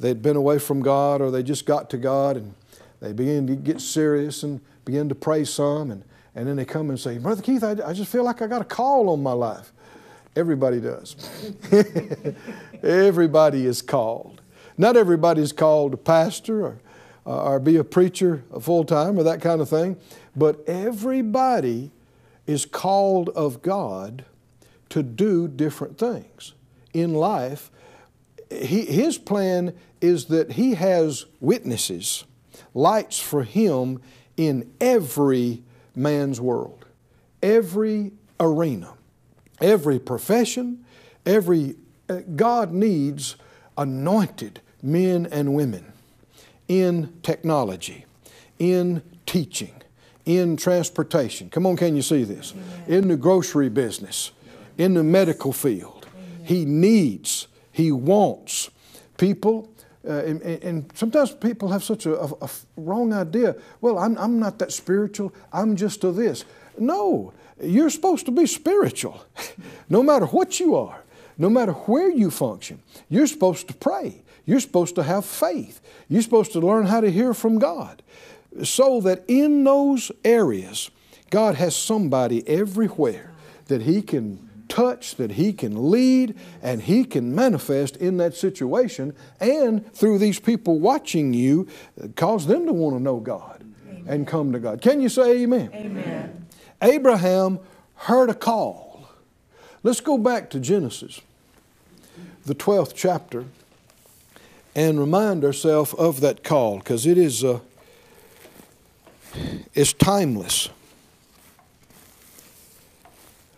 they'd 0.00 0.22
been 0.22 0.36
away 0.36 0.58
from 0.58 0.80
God 0.80 1.20
or 1.20 1.30
they 1.30 1.42
just 1.42 1.66
got 1.66 1.90
to 1.90 1.98
God 1.98 2.36
and 2.36 2.54
they 3.02 3.12
begin 3.12 3.46
to 3.48 3.56
get 3.56 3.80
serious 3.80 4.42
and 4.42 4.60
begin 4.84 5.08
to 5.08 5.14
pray 5.14 5.44
some 5.44 5.90
and, 5.90 6.04
and 6.34 6.48
then 6.48 6.56
they 6.56 6.64
come 6.64 6.88
and 6.88 6.98
say, 6.98 7.18
Brother 7.18 7.42
Keith, 7.42 7.62
I, 7.62 7.76
I 7.84 7.92
just 7.92 8.10
feel 8.10 8.24
like 8.24 8.40
I 8.40 8.46
got 8.46 8.62
a 8.62 8.64
call 8.64 9.10
on 9.10 9.22
my 9.22 9.32
life. 9.32 9.72
Everybody 10.34 10.80
does. 10.80 11.16
everybody 12.82 13.66
is 13.66 13.82
called. 13.82 14.40
Not 14.78 14.96
everybody 14.96 15.42
is 15.42 15.52
called 15.52 15.92
a 15.92 15.98
pastor 15.98 16.64
or 16.64 16.78
uh, 17.26 17.44
or 17.44 17.60
be 17.60 17.76
a 17.76 17.84
preacher 17.84 18.42
full 18.60 18.84
time 18.84 19.18
or 19.18 19.22
that 19.22 19.40
kind 19.40 19.60
of 19.60 19.68
thing. 19.68 19.96
But 20.34 20.66
everybody 20.66 21.92
is 22.46 22.66
called 22.66 23.28
of 23.30 23.62
God 23.62 24.24
to 24.88 25.02
do 25.02 25.48
different 25.48 25.98
things 25.98 26.54
in 26.92 27.14
life. 27.14 27.70
He, 28.50 28.84
his 28.84 29.18
plan 29.18 29.74
is 30.00 30.26
that 30.26 30.52
he 30.52 30.74
has 30.74 31.26
witnesses, 31.40 32.24
lights 32.74 33.18
for 33.18 33.44
him 33.44 34.00
in 34.36 34.72
every 34.80 35.62
man's 35.94 36.40
world, 36.40 36.84
every 37.42 38.12
arena, 38.40 38.94
every 39.60 39.98
profession, 39.98 40.84
every. 41.26 41.76
Uh, 42.08 42.20
God 42.34 42.72
needs 42.72 43.36
anointed 43.78 44.60
men 44.82 45.26
and 45.30 45.54
women 45.54 45.92
in 46.68 47.12
technology, 47.22 48.04
in 48.58 49.02
teaching, 49.26 49.74
in 50.24 50.56
transportation. 50.56 51.50
Come 51.50 51.66
on, 51.66 51.76
can 51.76 51.96
you 51.96 52.02
see 52.02 52.24
this? 52.24 52.54
In 52.86 53.08
the 53.08 53.16
grocery 53.16 53.68
business, 53.68 54.32
in 54.78 54.94
the 54.94 55.04
medical 55.04 55.52
field. 55.52 56.06
He 56.44 56.64
needs, 56.64 57.46
he 57.70 57.92
wants 57.92 58.70
people. 59.16 59.71
Uh, 60.06 60.12
and, 60.24 60.42
and, 60.42 60.90
sometimes 60.94 61.30
people 61.30 61.68
have 61.68 61.84
such 61.84 62.06
a, 62.06 62.18
a, 62.18 62.26
a 62.40 62.50
wrong 62.76 63.12
idea. 63.12 63.54
Well, 63.80 63.98
I'm, 63.98 64.18
I'm 64.18 64.40
not 64.40 64.58
that 64.58 64.72
spiritual. 64.72 65.32
I'm 65.52 65.76
just 65.76 66.02
a 66.02 66.10
this. 66.10 66.44
No, 66.76 67.32
you're 67.62 67.90
supposed 67.90 68.26
to 68.26 68.32
be 68.32 68.46
spiritual, 68.46 69.24
no 69.88 70.02
matter 70.02 70.26
what 70.26 70.58
you 70.58 70.74
are, 70.74 71.04
no 71.38 71.48
matter 71.48 71.72
where 71.72 72.10
you 72.10 72.30
function. 72.30 72.82
You're 73.08 73.28
supposed 73.28 73.68
to 73.68 73.74
pray. 73.74 74.22
You're 74.44 74.60
supposed 74.60 74.96
to 74.96 75.04
have 75.04 75.24
faith. 75.24 75.80
You're 76.08 76.22
supposed 76.22 76.52
to 76.52 76.60
learn 76.60 76.86
how 76.86 77.00
to 77.00 77.10
hear 77.10 77.32
from 77.32 77.60
God. 77.60 78.02
So 78.64 79.00
that 79.02 79.24
in 79.28 79.62
those 79.64 80.10
areas, 80.24 80.90
God 81.30 81.54
has 81.54 81.76
somebody 81.76 82.46
everywhere 82.48 83.30
that 83.66 83.82
He 83.82 84.02
can 84.02 84.50
touch, 84.72 85.16
that 85.16 85.32
He 85.32 85.52
can 85.52 85.90
lead, 85.90 86.34
and 86.62 86.80
He 86.80 87.04
can 87.04 87.34
manifest 87.34 87.96
in 87.98 88.16
that 88.16 88.34
situation. 88.34 89.14
And 89.38 89.92
through 89.92 90.18
these 90.18 90.40
people 90.40 90.80
watching 90.80 91.34
you, 91.34 91.68
cause 92.16 92.46
them 92.46 92.64
to 92.64 92.72
want 92.72 92.96
to 92.96 93.02
know 93.02 93.20
God 93.20 93.62
amen. 93.86 94.04
and 94.08 94.26
come 94.26 94.50
to 94.52 94.58
God. 94.58 94.80
Can 94.80 95.02
you 95.02 95.10
say 95.10 95.42
amen? 95.42 95.70
Amen. 95.74 96.46
Abraham 96.80 97.60
heard 97.96 98.30
a 98.30 98.34
call. 98.34 99.10
Let's 99.82 100.00
go 100.00 100.16
back 100.16 100.48
to 100.50 100.58
Genesis, 100.58 101.20
the 102.46 102.54
12th 102.54 102.94
chapter 102.94 103.44
and 104.74 104.98
remind 104.98 105.44
ourselves 105.44 105.92
of 105.94 106.20
that 106.20 106.42
call 106.42 106.78
because 106.78 107.04
it 107.04 107.18
is 107.18 107.44
uh, 107.44 107.60
it's 109.74 109.92
timeless. 109.92 110.70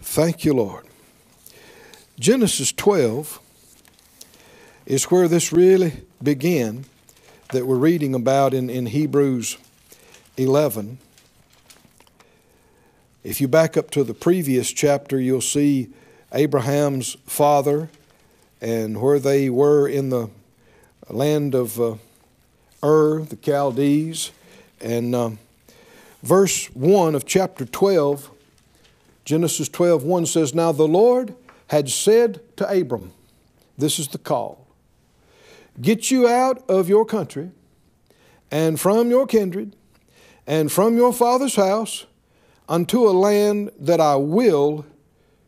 Thank 0.00 0.44
you, 0.44 0.54
Lord. 0.54 0.86
Genesis 2.18 2.70
12 2.70 3.40
is 4.86 5.04
where 5.04 5.26
this 5.26 5.52
really 5.52 6.04
began 6.22 6.84
that 7.50 7.66
we're 7.66 7.74
reading 7.74 8.14
about 8.14 8.54
in, 8.54 8.70
in 8.70 8.86
Hebrews 8.86 9.58
11. 10.36 10.98
If 13.24 13.40
you 13.40 13.48
back 13.48 13.76
up 13.76 13.90
to 13.90 14.04
the 14.04 14.14
previous 14.14 14.70
chapter, 14.70 15.20
you'll 15.20 15.40
see 15.40 15.88
Abraham's 16.32 17.16
father 17.26 17.90
and 18.60 19.02
where 19.02 19.18
they 19.18 19.50
were 19.50 19.88
in 19.88 20.10
the 20.10 20.30
land 21.10 21.52
of 21.56 21.80
uh, 21.80 21.96
Ur, 22.84 23.22
the 23.22 23.38
Chaldees. 23.44 24.30
And 24.80 25.16
um, 25.16 25.38
verse 26.22 26.66
1 26.66 27.16
of 27.16 27.26
chapter 27.26 27.64
12, 27.64 28.30
Genesis 29.24 29.68
12 29.68 30.04
1 30.04 30.26
says, 30.26 30.54
Now 30.54 30.70
the 30.70 30.86
Lord 30.86 31.34
had 31.68 31.88
said 31.88 32.40
to 32.56 32.68
Abram, 32.68 33.12
This 33.76 33.98
is 33.98 34.08
the 34.08 34.18
call, 34.18 34.66
get 35.80 36.10
you 36.10 36.28
out 36.28 36.68
of 36.68 36.88
your 36.88 37.04
country 37.04 37.50
and 38.50 38.78
from 38.78 39.10
your 39.10 39.26
kindred 39.26 39.76
and 40.46 40.70
from 40.70 40.96
your 40.96 41.12
father's 41.12 41.56
house 41.56 42.06
unto 42.68 43.08
a 43.08 43.12
land 43.12 43.70
that 43.78 44.00
I 44.00 44.16
will 44.16 44.86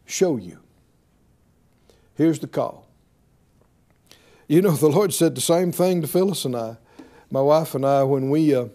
show 0.04 0.36
you. 0.36 0.60
Here's 2.14 2.38
the 2.38 2.46
call 2.46 2.86
you 4.48 4.62
know, 4.62 4.70
the 4.72 4.88
Lord 4.88 5.12
said 5.12 5.34
the 5.34 5.40
same 5.40 5.72
thing 5.72 6.02
to 6.02 6.08
Phyllis 6.08 6.44
and 6.44 6.56
I, 6.56 6.76
my 7.30 7.40
wife 7.40 7.74
and 7.74 7.84
I, 7.84 8.02
when 8.04 8.30
we, 8.30 8.54
uh, 8.54 8.66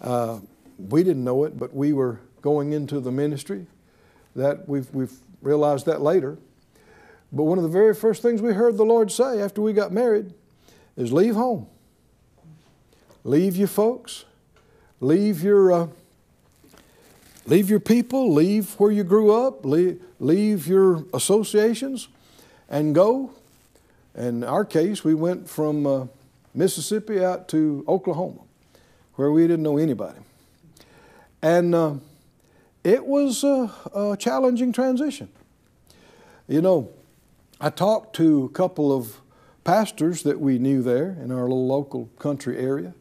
uh, 0.00 0.40
we 0.78 1.02
didn't 1.02 1.24
know 1.24 1.44
it, 1.44 1.58
but 1.58 1.74
we 1.74 1.92
were 1.92 2.20
going 2.42 2.72
into 2.72 3.00
the 3.00 3.12
ministry. 3.12 3.66
That 4.34 4.68
we've, 4.68 4.92
we've 4.92 5.12
realized 5.40 5.86
that 5.86 6.02
later. 6.02 6.36
But 7.32 7.44
one 7.44 7.58
of 7.58 7.64
the 7.64 7.70
very 7.70 7.94
first 7.94 8.22
things 8.22 8.40
we 8.40 8.52
heard 8.52 8.76
the 8.76 8.84
Lord 8.84 9.10
say 9.10 9.40
after 9.40 9.60
we 9.60 9.72
got 9.72 9.92
married 9.92 10.32
is 10.96 11.12
leave 11.12 11.34
home. 11.34 11.66
Leave 13.24 13.56
your 13.56 13.68
folks. 13.68 14.24
Leave 15.00 15.42
your, 15.42 15.72
uh, 15.72 15.86
leave 17.46 17.68
your 17.68 17.80
people. 17.80 18.32
Leave 18.32 18.74
where 18.74 18.90
you 18.90 19.04
grew 19.04 19.32
up. 19.32 19.64
Leave, 19.64 20.00
leave 20.20 20.66
your 20.66 21.04
associations 21.12 22.08
and 22.68 22.94
go. 22.94 23.32
In 24.14 24.44
our 24.44 24.64
case, 24.64 25.04
we 25.04 25.14
went 25.14 25.48
from 25.48 25.86
uh, 25.86 26.06
Mississippi 26.54 27.22
out 27.22 27.48
to 27.48 27.84
Oklahoma, 27.86 28.40
where 29.16 29.30
we 29.30 29.42
didn't 29.42 29.62
know 29.62 29.76
anybody. 29.76 30.18
And 31.42 31.74
uh, 31.74 31.94
it 32.82 33.04
was 33.04 33.44
a, 33.44 33.70
a 33.94 34.16
challenging 34.16 34.72
transition. 34.72 35.28
You 36.48 36.62
know, 36.62 36.88
I 37.58 37.70
talked 37.70 38.14
to 38.16 38.44
a 38.44 38.48
couple 38.50 38.92
of 38.92 39.22
pastors 39.64 40.22
that 40.24 40.38
we 40.38 40.58
knew 40.58 40.82
there 40.82 41.16
in 41.22 41.32
our 41.32 41.42
little 41.42 41.66
local 41.66 42.06
country 42.18 42.58
area, 42.58 42.94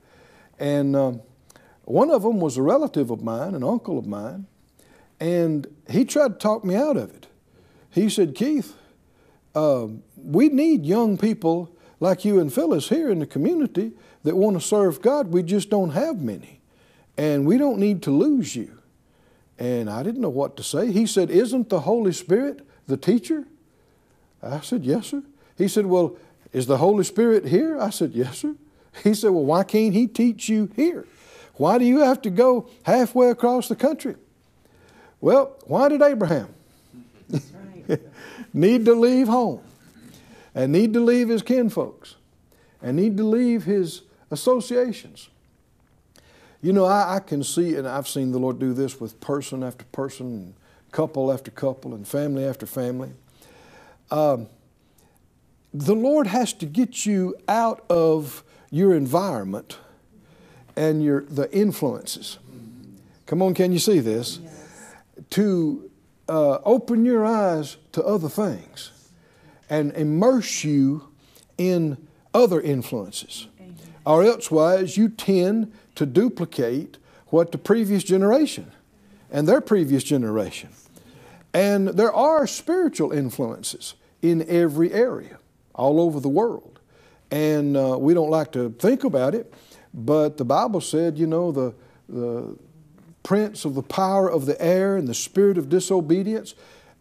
and 0.57 0.95
um, 0.95 1.21
one 1.83 2.09
of 2.09 2.23
them 2.23 2.39
was 2.39 2.55
a 2.55 2.61
relative 2.61 3.11
of 3.11 3.21
mine, 3.21 3.53
an 3.53 3.65
uncle 3.65 3.99
of 3.99 4.07
mine, 4.07 4.47
and 5.19 5.67
he 5.89 6.05
tried 6.05 6.33
to 6.33 6.39
talk 6.39 6.63
me 6.63 6.73
out 6.73 6.95
of 6.95 7.13
it. 7.13 7.27
He 7.89 8.09
said, 8.09 8.33
Keith, 8.33 8.75
uh, 9.53 9.87
we 10.15 10.47
need 10.47 10.85
young 10.85 11.17
people 11.17 11.75
like 11.99 12.23
you 12.23 12.39
and 12.39 12.51
Phyllis 12.51 12.87
here 12.87 13.09
in 13.09 13.19
the 13.19 13.25
community 13.25 13.91
that 14.23 14.37
want 14.37 14.59
to 14.59 14.65
serve 14.65 15.01
God. 15.01 15.33
We 15.33 15.43
just 15.43 15.69
don't 15.69 15.91
have 15.91 16.21
many, 16.21 16.61
and 17.17 17.45
we 17.45 17.57
don't 17.57 17.77
need 17.77 18.01
to 18.03 18.11
lose 18.11 18.55
you. 18.55 18.77
And 19.59 19.89
I 19.89 20.01
didn't 20.01 20.21
know 20.21 20.29
what 20.29 20.55
to 20.57 20.63
say. 20.63 20.93
He 20.93 21.05
said, 21.05 21.29
Isn't 21.29 21.67
the 21.67 21.81
Holy 21.81 22.13
Spirit 22.13 22.65
the 22.87 22.95
teacher? 22.97 23.45
I 24.45 24.59
said, 24.61 24.83
Yes, 24.85 25.07
sir. 25.07 25.23
He 25.57 25.67
said, 25.67 25.85
Well, 25.85 26.17
is 26.53 26.67
the 26.67 26.77
Holy 26.77 27.03
Spirit 27.03 27.45
here? 27.45 27.79
I 27.79 27.89
said, 27.89 28.11
Yes, 28.13 28.39
sir. 28.39 28.55
He 29.03 29.13
said, 29.13 29.31
Well, 29.31 29.45
why 29.45 29.63
can't 29.63 29.93
He 29.93 30.07
teach 30.07 30.47
you 30.49 30.69
here? 30.75 31.05
Why 31.55 31.77
do 31.77 31.85
you 31.85 31.99
have 31.99 32.21
to 32.23 32.29
go 32.29 32.69
halfway 32.83 33.29
across 33.29 33.67
the 33.67 33.75
country? 33.75 34.15
Well, 35.21 35.55
why 35.65 35.89
did 35.89 36.01
Abraham 36.01 36.53
need 38.53 38.85
to 38.85 38.93
leave 38.93 39.27
home 39.27 39.61
and 40.53 40.71
need 40.71 40.93
to 40.93 40.99
leave 40.99 41.29
his 41.29 41.41
kinfolks 41.41 42.15
and 42.81 42.97
need 42.97 43.17
to 43.17 43.23
leave 43.23 43.63
his 43.63 44.01
associations? 44.29 45.29
You 46.61 46.73
know, 46.73 46.85
I, 46.85 47.15
I, 47.15 47.19
can 47.19 47.43
see, 47.43 47.75
and 47.75 47.87
I've 47.87 48.07
seen 48.07 48.31
the 48.31 48.39
Lord 48.39 48.59
do 48.59 48.73
this 48.73 48.99
with 48.99 49.19
person 49.21 49.63
after 49.63 49.85
person, 49.85 50.55
couple 50.91 51.31
after 51.31 51.51
couple, 51.51 51.93
and 51.93 52.07
family 52.07 52.43
after 52.43 52.65
family. 52.65 53.11
Um, 54.11 54.47
the 55.73 55.95
Lord 55.95 56.27
has 56.27 56.53
to 56.53 56.65
get 56.65 57.05
you 57.05 57.35
out 57.47 57.83
of 57.89 58.43
your 58.71 58.95
environment 58.95 59.77
and 60.75 61.03
your 61.03 61.21
the 61.21 61.51
influences. 61.51 62.39
Come 63.25 63.41
on, 63.41 63.53
can 63.53 63.71
you 63.71 63.79
see 63.79 63.99
this? 63.99 64.39
Yes. 64.41 64.95
To 65.31 65.89
uh, 66.29 66.59
open 66.63 67.05
your 67.05 67.25
eyes 67.25 67.77
to 67.93 68.03
other 68.03 68.29
things 68.29 68.91
and 69.69 69.91
immerse 69.93 70.63
you 70.63 71.09
in 71.57 71.97
other 72.33 72.61
influences. 72.61 73.47
Amen. 73.59 73.75
Or 74.05 74.23
elsewise, 74.23 74.97
you 74.97 75.09
tend 75.09 75.73
to 75.95 76.05
duplicate 76.05 76.97
what 77.27 77.51
the 77.51 77.57
previous 77.57 78.03
generation 78.03 78.71
and 79.31 79.47
their 79.47 79.61
previous 79.61 80.03
generation 80.03 80.69
and 81.55 81.87
there 81.87 82.11
are 82.11 82.45
spiritual 82.47 83.13
influences 83.13 83.95
in 84.21 84.45
every 84.49 84.91
area, 84.91 85.39
all 85.73 86.01
over 86.01 86.19
the 86.19 86.27
world. 86.27 86.81
And 87.31 87.77
uh, 87.77 87.97
we 87.97 88.13
don't 88.13 88.29
like 88.29 88.51
to 88.51 88.71
think 88.71 89.05
about 89.05 89.33
it, 89.33 89.53
but 89.93 90.35
the 90.35 90.43
Bible 90.43 90.81
said, 90.81 91.17
you 91.17 91.27
know, 91.27 91.53
the, 91.53 91.73
the 92.09 92.57
prince 93.23 93.63
of 93.63 93.73
the 93.73 93.81
power 93.81 94.29
of 94.29 94.45
the 94.45 94.61
air 94.61 94.97
and 94.97 95.07
the 95.07 95.13
spirit 95.13 95.57
of 95.57 95.69
disobedience 95.69 96.55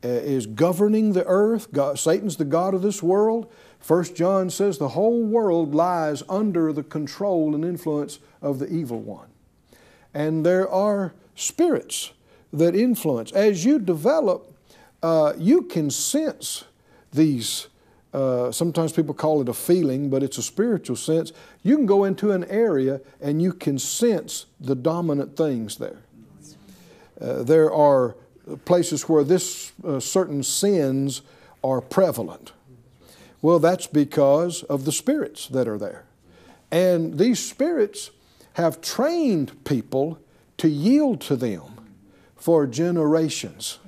uh, 0.05 0.09
is 0.09 0.47
governing 0.47 1.15
the 1.15 1.25
earth. 1.27 1.73
God, 1.73 1.99
Satan's 1.99 2.37
the 2.37 2.45
God 2.45 2.75
of 2.75 2.83
this 2.83 3.03
world. 3.03 3.53
First 3.81 4.15
John 4.15 4.51
says 4.51 4.79
the 4.79 4.91
whole 4.91 5.25
world 5.25 5.75
lies 5.75 6.23
under 6.29 6.73
the 6.73 6.85
control 6.85 7.57
and 7.57 7.65
influence 7.65 8.21
of 8.41 8.61
the 8.61 8.69
evil 8.73 9.01
one. 9.01 9.31
And 10.15 10.47
there 10.47 10.69
are 10.69 11.13
spirits 11.35 12.13
that 12.55 12.75
influence. 12.75 13.33
As 13.33 13.65
you 13.65 13.79
develop, 13.79 14.53
uh, 15.03 15.35
you 15.37 15.63
can 15.63 15.91
sense 15.91 16.65
these. 17.13 17.67
Uh, 18.13 18.53
sometimes 18.53 18.93
people 18.93 19.13
call 19.13 19.43
it 19.43 19.49
a 19.49 19.55
feeling, 19.55 20.09
but 20.09 20.23
it's 20.23 20.39
a 20.39 20.43
spiritual 20.43 20.97
sense. 20.97 21.33
You 21.63 21.77
can 21.77 21.87
go 21.87 22.05
into 22.05 22.31
an 22.31 22.45
area 22.45 23.01
and 23.21 23.43
you 23.43 23.53
can 23.53 23.79
sense 23.79 24.47
the 24.61 24.75
dominant 24.75 25.37
things 25.37 25.77
there. 25.77 25.99
Uh, 27.21 27.43
there 27.43 27.73
are 27.73 28.17
places 28.65 29.09
where 29.09 29.25
this 29.25 29.73
uh, 29.85 29.99
certain 29.99 30.43
sins 30.43 31.23
are 31.63 31.81
prevalent. 31.81 32.53
Well, 33.43 33.59
that's 33.59 33.87
because 33.87 34.63
of 34.65 34.85
the 34.85 34.93
spirits 34.93 35.49
that 35.49 35.69
are 35.69 35.79
there. 35.79 36.05
And 36.71 37.19
these 37.19 37.45
spirits 37.45 38.11
have 38.55 38.81
trained 38.81 39.65
people 39.65 40.19
to 40.59 40.69
yield 40.69 41.21
to 41.23 41.37
them 41.37 41.74
for 42.45 42.67
generations. 42.67 43.79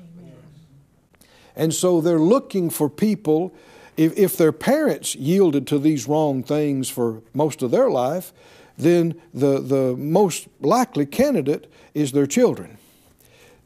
And 1.54 1.74
so 1.74 2.00
they're 2.00 2.18
looking 2.18 2.70
for 2.70 2.88
people. 2.88 3.54
If, 3.98 4.16
if 4.16 4.38
their 4.38 4.50
parents 4.50 5.14
yielded 5.14 5.66
to 5.66 5.78
these 5.78 6.08
wrong 6.08 6.42
things 6.42 6.88
for 6.88 7.20
most 7.34 7.60
of 7.60 7.70
their 7.70 7.90
life, 7.90 8.32
then 8.78 9.20
the, 9.34 9.60
the 9.60 9.94
most 9.98 10.48
likely 10.62 11.04
candidate 11.04 11.70
is 11.92 12.12
their 12.12 12.26
children 12.26 12.78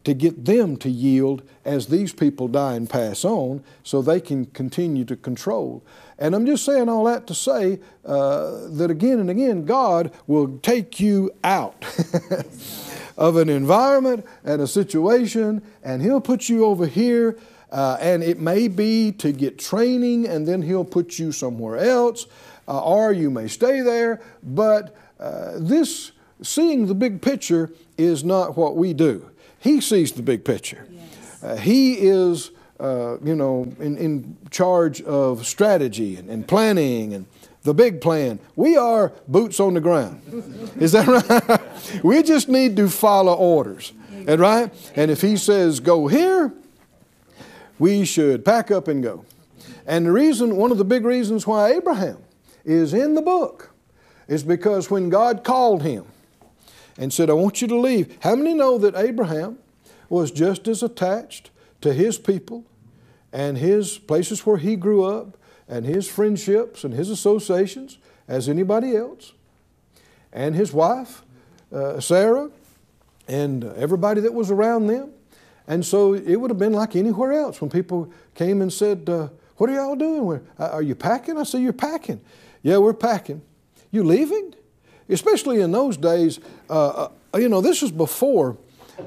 to 0.03 0.12
get 0.12 0.44
them 0.44 0.76
to 0.79 0.90
yield 0.90 1.42
as 1.64 1.87
these 1.87 2.12
people 2.12 2.48
die 2.48 2.74
and 2.74 2.90
pass 2.90 3.24
on 3.24 3.62
so 3.85 4.03
they 4.03 4.20
can 4.20 4.46
continue 4.46 5.05
to 5.05 5.14
control. 5.14 5.85
And 6.18 6.35
I'm 6.35 6.46
just 6.46 6.64
saying 6.64 6.88
all 6.88 7.05
that 7.05 7.29
to 7.29 7.35
say 7.37 7.79
uh, 8.05 8.66
that 8.70 8.90
again 8.90 9.20
and 9.20 9.31
again, 9.31 9.66
God 9.66 10.11
will 10.26 10.59
take 10.59 10.98
you 10.98 11.31
out 11.44 11.85
of 13.21 13.37
an 13.37 13.51
environment 13.51 14.27
and 14.43 14.63
a 14.63 14.67
situation, 14.67 15.63
and 15.85 16.03
He'll 16.03 16.23
put 16.23 16.49
you 16.49 16.65
over 16.65 16.87
here. 16.87 17.39
Uh, 17.71 17.97
and 18.01 18.25
it 18.25 18.41
may 18.41 18.67
be 18.67 19.13
to 19.13 19.31
get 19.31 19.57
training, 19.57 20.27
and 20.27 20.49
then 20.49 20.63
He'll 20.63 20.85
put 20.85 21.21
you 21.21 21.31
somewhere 21.31 21.77
else, 21.77 22.27
uh, 22.67 22.83
or 22.83 23.13
you 23.13 23.31
may 23.31 23.47
stay 23.47 23.81
there. 23.83 24.21
But 24.43 24.97
uh, 25.21 25.53
this, 25.55 26.11
seeing 26.43 26.87
the 26.87 26.95
big 26.95 27.23
picture, 27.23 27.71
is 27.97 28.25
not 28.25 28.57
what 28.57 28.75
we 28.75 28.93
do. 28.93 29.31
He 29.61 29.81
sees 29.81 30.11
the 30.13 30.23
big 30.23 30.45
picture. 30.45 30.89
Yes. 30.91 31.43
Uh, 31.45 31.57
he 31.57 31.95
is, 31.95 32.51
uh, 32.81 33.19
you 33.23 33.37
know, 33.37 33.73
in, 33.79 33.97
in 33.99 34.37
charge 34.51 35.03
of 35.03 35.47
strategy 35.47 36.17
and, 36.17 36.29
and 36.29 36.49
planning 36.49 37.15
and 37.15 37.27
the 37.62 37.75
big 37.75 38.01
plan. 38.01 38.38
We 38.57 38.77
are 38.77 39.12
boots 39.29 39.61
on 39.61 39.75
the 39.75 39.81
ground. 39.81 40.23
Is 40.79 40.92
that 40.92 41.07
right? 41.07 42.03
we 42.05 42.23
just 42.23 42.49
need 42.49 42.77
to 42.77 42.88
follow 42.88 43.35
orders. 43.35 43.92
And 44.27 44.40
right? 44.40 44.73
And 44.96 45.11
if 45.11 45.20
he 45.20 45.37
says 45.37 45.81
go 45.81 46.07
here, 46.07 46.53
we 47.79 48.05
should 48.05 48.44
pack 48.44 48.70
up 48.70 48.88
and 48.88 49.03
go. 49.03 49.25
And 49.87 50.07
the 50.07 50.12
reason, 50.12 50.57
one 50.57 50.70
of 50.70 50.79
the 50.79 50.85
big 50.85 51.05
reasons 51.05 51.46
why 51.46 51.73
Abraham 51.73 52.18
is 52.64 52.94
in 52.94 53.14
the 53.14 53.23
book 53.23 53.70
is 54.29 54.42
because 54.42 54.90
when 54.90 55.09
God 55.09 55.42
called 55.42 55.83
him 55.83 56.05
and 56.96 57.12
said, 57.12 57.31
I 57.31 57.33
want 57.33 57.61
you 57.61 57.68
to 57.68 57.77
leave, 57.77 58.16
how 58.23 58.37
many 58.37 58.55
know 58.55 58.79
that 58.79 58.94
Abraham 58.94 59.59
was 60.09 60.31
just 60.31 60.68
as 60.68 60.83
attached 60.83 61.51
to 61.81 61.92
his 61.92 62.18
people 62.18 62.64
and 63.33 63.59
his 63.59 63.99
places 63.99 64.44
where 64.44 64.59
he 64.59 64.77
grew 64.77 65.05
up 65.05 65.37
and 65.71 65.87
his 65.87 66.09
friendships 66.09 66.83
and 66.83 66.93
his 66.93 67.09
associations 67.09 67.99
as 68.27 68.49
anybody 68.49 68.97
else, 68.97 69.33
and 70.33 70.55
his 70.55 70.73
wife, 70.73 71.23
uh, 71.73 72.01
Sarah, 72.01 72.51
and 73.29 73.65
everybody 73.65 74.21
that 74.21 74.35
was 74.35 74.51
around 74.51 74.89
them. 74.89 75.13
And 75.69 75.87
so 75.87 76.15
it 76.15 76.37
would 76.37 76.51
have 76.51 76.59
been 76.59 76.73
like 76.73 76.97
anywhere 76.97 77.33
else 77.33 77.61
when 77.61 77.71
people 77.71 78.13
came 78.35 78.61
and 78.61 78.73
said, 78.73 79.09
uh, 79.09 79.29
What 79.57 79.71
are 79.71 79.75
y'all 79.75 79.97
doing? 79.97 80.45
Uh, 80.59 80.71
are 80.73 80.83
you 80.83 80.97
packing? 80.97 81.39
I 81.39 81.45
said, 81.45 81.63
You're 81.63 81.73
packing. 81.73 82.21
Yeah, 82.63 82.79
we're 82.79 82.93
packing. 82.93 83.43
You 83.93 84.03
leaving? 84.03 84.55
Especially 85.09 85.61
in 85.61 85.71
those 85.71 85.97
days, 85.97 86.41
uh, 86.69 87.09
uh 87.35 87.39
you 87.39 87.49
know, 87.49 87.61
this 87.61 87.83
is 87.83 87.93
before 87.93 88.57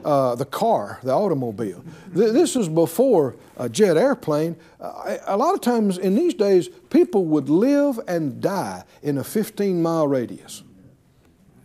uh, 0.03 0.35
the 0.35 0.45
car, 0.45 0.99
the 1.03 1.11
automobile. 1.11 1.83
This 2.09 2.55
is 2.55 2.67
before 2.69 3.35
a 3.57 3.69
jet 3.69 3.97
airplane. 3.97 4.55
Uh, 4.79 5.17
a 5.25 5.37
lot 5.37 5.53
of 5.53 5.61
times 5.61 5.97
in 5.97 6.15
these 6.15 6.33
days, 6.33 6.69
people 6.89 7.25
would 7.25 7.49
live 7.49 7.99
and 8.07 8.41
die 8.41 8.83
in 9.01 9.17
a 9.17 9.23
15 9.23 9.81
mile 9.81 10.07
radius 10.07 10.63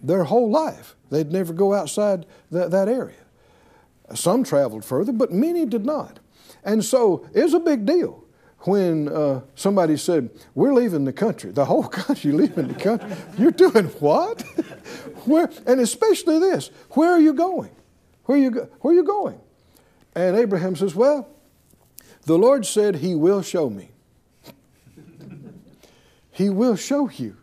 their 0.03 0.25
whole 0.25 0.51
life. 0.51 0.95
They'd 1.11 1.33
never 1.33 1.53
go 1.53 1.75
outside 1.75 2.27
that, 2.51 2.71
that 2.71 2.89
area. 2.89 3.17
Some 4.15 4.45
traveled 4.45 4.85
further, 4.85 5.13
but 5.13 5.33
many 5.33 5.67
did 5.67 5.85
not. 5.85 6.21
And 6.65 6.85
so 6.85 7.29
it 7.35 7.43
was 7.43 7.55
a 7.55 7.61
big 7.61 7.85
deal 7.85 8.25
when 8.61 9.09
uh, 9.09 9.41
somebody 9.55 9.97
said, 9.97 10.31
We're 10.55 10.75
leaving 10.75 11.05
the 11.05 11.13
country, 11.13 11.51
the 11.51 11.65
whole 11.65 11.85
country 11.89 12.33
leaving 12.33 12.69
the 12.69 12.75
country. 12.75 13.11
You're 13.39 13.51
doing 13.51 13.87
what? 14.01 14.43
where, 15.25 15.51
and 15.67 15.81
especially 15.81 16.39
this, 16.39 16.71
where 16.91 17.11
are 17.11 17.21
you 17.21 17.35
going? 17.35 17.71
Where 18.29 18.37
are 18.37 18.41
you, 18.43 18.51
where 18.83 18.93
are 18.93 18.95
you 18.95 19.05
going? 19.05 19.41
And 20.15 20.37
Abraham 20.37 20.77
says, 20.77 20.95
Well, 20.95 21.27
the 22.27 22.37
Lord 22.37 22.67
said 22.67 22.97
He 22.97 23.15
will 23.15 23.41
show 23.41 23.71
me. 23.71 23.89
he 26.31 26.51
will 26.51 26.77
show 26.77 27.09
you. 27.09 27.39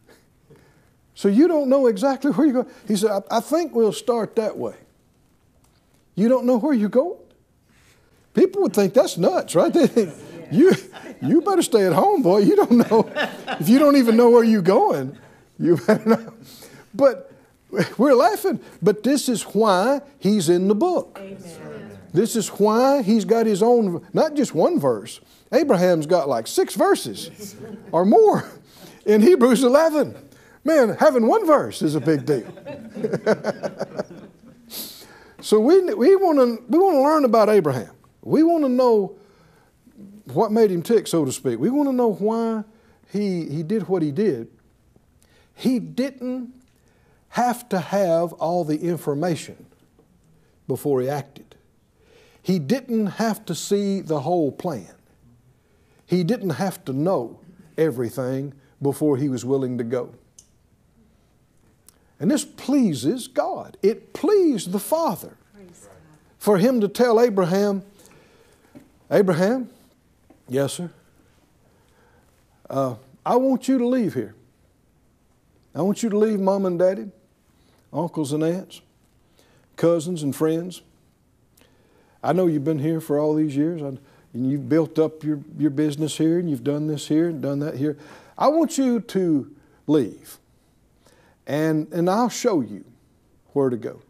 So 1.16 1.28
you 1.28 1.48
don't 1.48 1.70
know 1.70 1.88
exactly 1.88 2.30
where 2.30 2.46
you're 2.46 2.64
going. 2.64 2.76
He 2.88 2.96
said, 2.98 3.10
I, 3.10 3.38
I 3.38 3.40
think 3.40 3.74
we'll 3.74 3.94
start 3.94 4.36
that 4.36 4.60
way. 4.60 4.76
You 6.14 6.30
don't 6.30 6.46
know 6.46 6.58
where 6.60 6.74
you're 6.76 6.88
going? 6.88 7.18
People 8.36 8.62
would 8.62 8.76
think 8.76 8.94
that's 8.94 9.18
nuts, 9.18 9.56
right? 9.56 9.74
They 9.74 9.88
think, 9.88 10.14
you, 10.52 10.72
you 11.20 11.42
better 11.42 11.64
stay 11.64 11.88
at 11.88 11.94
home, 11.94 12.22
boy. 12.22 12.42
You 12.42 12.58
don't 12.58 12.92
know. 12.92 13.12
If 13.60 13.68
you 13.70 13.80
don't 13.80 13.96
even 13.96 14.16
know 14.18 14.30
where 14.30 14.44
you're 14.44 14.62
going, 14.62 15.18
you 15.58 15.78
better 15.78 16.08
know. 16.08 16.34
But 16.94 17.32
we're 17.98 18.14
laughing, 18.14 18.60
but 18.82 19.04
this 19.04 19.30
is 19.30 19.44
why 19.44 20.02
he's 20.20 20.50
in 20.50 20.68
the 20.68 20.76
book. 20.76 21.18
Amen. 21.22 22.00
This 22.14 22.36
is 22.36 22.48
why 22.48 23.02
he's 23.02 23.26
got 23.26 23.46
his 23.46 23.62
own, 23.62 24.06
not 24.14 24.36
just 24.36 24.56
one 24.56 24.80
verse. 24.80 25.20
Abraham's 25.52 26.06
got 26.06 26.30
like 26.30 26.48
six 26.48 26.76
verses 26.76 27.56
or 27.92 28.06
more 28.06 28.50
in 29.06 29.22
Hebrews 29.22 29.64
11. 29.64 30.16
Man, 30.64 30.96
having 30.98 31.28
one 31.28 31.46
verse 31.46 31.82
is 31.82 31.96
a 31.96 32.00
big 32.00 32.26
deal. 32.26 32.48
so 35.42 35.60
we, 35.60 35.94
we 35.94 36.16
want 36.16 36.38
to 36.40 36.64
we 36.70 36.80
want 36.80 36.96
to 36.96 37.02
learn 37.02 37.26
about 37.26 37.50
Abraham. 37.50 37.92
We 38.22 38.44
want 38.44 38.64
to 38.64 38.70
know 38.70 39.16
what 40.34 40.52
made 40.52 40.72
him 40.72 40.82
tick, 40.82 41.08
so 41.08 41.26
to 41.26 41.32
speak. 41.32 41.60
We 41.60 41.70
want 41.70 41.90
to 41.90 41.94
know 41.94 42.14
why 42.14 42.64
he, 43.12 43.46
he 43.48 43.62
did 43.62 43.88
what 43.88 44.02
he 44.02 44.12
did. 44.12 44.48
He 45.54 45.80
didn't 45.80 46.54
have 47.36 47.68
to 47.68 47.80
have 47.80 48.32
all 48.34 48.64
the 48.64 48.78
information 48.78 49.66
before 50.70 51.02
he 51.02 51.10
acted. 51.10 51.56
He 52.42 52.60
didn't 52.60 53.08
have 53.08 53.44
to 53.48 53.54
see 53.54 54.00
the 54.00 54.22
whole 54.22 54.54
plan. 54.54 54.96
He 56.06 56.24
didn't 56.24 56.52
have 56.52 56.86
to 56.86 56.94
know 56.94 57.42
everything 57.78 58.54
before 58.82 59.18
he 59.18 59.28
was 59.28 59.44
willing 59.44 59.78
to 59.80 59.84
go. 59.84 60.14
And 62.22 62.32
this 62.32 62.46
pleases 62.46 63.28
God. 63.28 63.76
It 63.84 64.14
pleased 64.14 64.72
the 64.72 64.80
Father 64.80 65.36
for 66.38 66.58
him 66.58 66.80
to 66.80 66.88
tell 66.88 67.20
Abraham, 67.20 67.84
Abraham, 69.12 69.70
yes, 70.48 70.72
sir, 70.72 70.90
uh, 72.70 72.96
I 73.26 73.36
want 73.36 73.68
you 73.68 73.78
to 73.78 73.86
leave 73.86 74.14
here. 74.14 74.36
I 75.76 75.82
want 75.82 76.02
you 76.02 76.10
to 76.10 76.18
leave 76.18 76.40
mom 76.40 76.66
and 76.66 76.80
daddy, 76.80 77.12
uncles 77.96 78.34
and 78.34 78.44
aunts, 78.44 78.82
cousins 79.76 80.22
and 80.22 80.36
friends. 80.36 80.82
I 82.22 82.34
know 82.34 82.48
you've 82.48 82.64
been 82.64 82.80
here 82.80 83.00
for 83.00 83.20
all 83.20 83.36
these 83.36 83.56
years 83.56 83.82
and 83.82 84.00
you've 84.34 84.68
built 84.68 85.00
up 85.00 85.24
your, 85.24 85.40
your 85.58 85.70
business 85.70 86.18
here 86.18 86.40
and 86.40 86.50
you've 86.50 86.64
done 86.64 86.88
this 86.88 87.08
here 87.08 87.30
and 87.30 87.42
done 87.42 87.60
that 87.60 87.76
here. 87.76 87.98
I 88.38 88.48
want 88.50 88.78
you 88.78 89.00
to 89.00 89.56
leave 89.88 90.38
and, 91.48 91.92
and 91.94 92.10
I'll 92.10 92.30
show 92.30 92.62
you 92.62 92.84
where 93.54 93.70
to 93.70 93.78
go. 93.78 94.02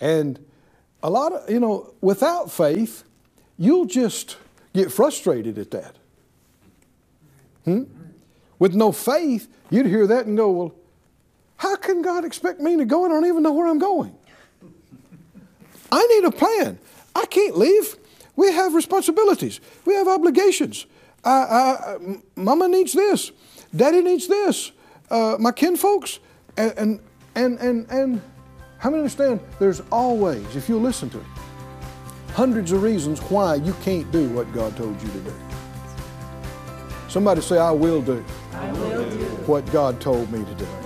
And 0.00 0.38
a 1.02 1.10
lot 1.10 1.32
of, 1.32 1.50
you 1.50 1.60
know, 1.60 1.94
without 2.00 2.50
faith, 2.50 3.04
you'll 3.58 3.86
just 3.86 4.36
get 4.74 4.92
frustrated 4.92 5.58
at 5.58 5.70
that. 5.72 5.96
Hmm? 7.64 7.84
With 8.58 8.74
no 8.74 8.92
faith, 8.92 9.48
you'd 9.70 9.86
hear 9.86 10.06
that 10.06 10.26
and 10.26 10.36
go, 10.36 10.50
well, 10.50 10.74
how 11.66 11.74
can 11.74 12.00
God 12.00 12.24
expect 12.24 12.60
me 12.60 12.76
to 12.76 12.84
go? 12.84 13.04
And 13.04 13.12
I 13.12 13.16
don't 13.16 13.26
even 13.26 13.42
know 13.42 13.52
where 13.52 13.66
I'm 13.66 13.80
going. 13.80 14.16
I 15.90 16.06
need 16.06 16.24
a 16.24 16.30
plan. 16.30 16.78
I 17.14 17.26
can't 17.26 17.56
leave. 17.58 17.96
We 18.36 18.52
have 18.52 18.74
responsibilities. 18.74 19.60
We 19.84 19.94
have 19.94 20.06
obligations. 20.06 20.86
I, 21.24 21.30
I, 21.30 21.96
mama 22.36 22.68
needs 22.68 22.92
this. 22.92 23.32
Daddy 23.74 24.00
needs 24.00 24.28
this. 24.28 24.70
Uh, 25.10 25.36
my 25.40 25.50
kinfolks. 25.50 26.20
And, 26.56 26.72
and, 26.78 27.00
and, 27.34 27.58
and, 27.58 27.90
and 27.90 28.22
how 28.78 28.90
many 28.90 29.00
understand 29.00 29.40
there's 29.58 29.82
always, 29.90 30.54
if 30.54 30.68
you 30.68 30.78
listen 30.78 31.10
to 31.10 31.18
it, 31.18 31.26
hundreds 32.34 32.70
of 32.70 32.82
reasons 32.82 33.18
why 33.22 33.56
you 33.56 33.74
can't 33.82 34.08
do 34.12 34.28
what 34.28 34.52
God 34.52 34.76
told 34.76 35.02
you 35.02 35.08
to 35.08 35.18
do. 35.18 35.34
Somebody 37.08 37.40
say, 37.40 37.58
I 37.58 37.72
will 37.72 38.02
do, 38.02 38.24
I 38.52 38.70
will 38.72 39.10
do. 39.10 39.24
what 39.46 39.68
God 39.72 40.00
told 40.00 40.30
me 40.30 40.44
to 40.44 40.54
do. 40.54 40.85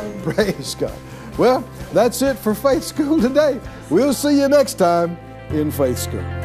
Praise 0.22 0.74
God. 0.74 0.98
Well, 1.38 1.64
that's 1.92 2.22
it 2.22 2.38
for 2.38 2.54
Faith 2.54 2.84
School 2.84 3.20
today. 3.20 3.60
We'll 3.88 4.14
see 4.14 4.40
you 4.40 4.48
next 4.48 4.74
time 4.74 5.16
in 5.50 5.70
Faith 5.70 5.98
School. 5.98 6.39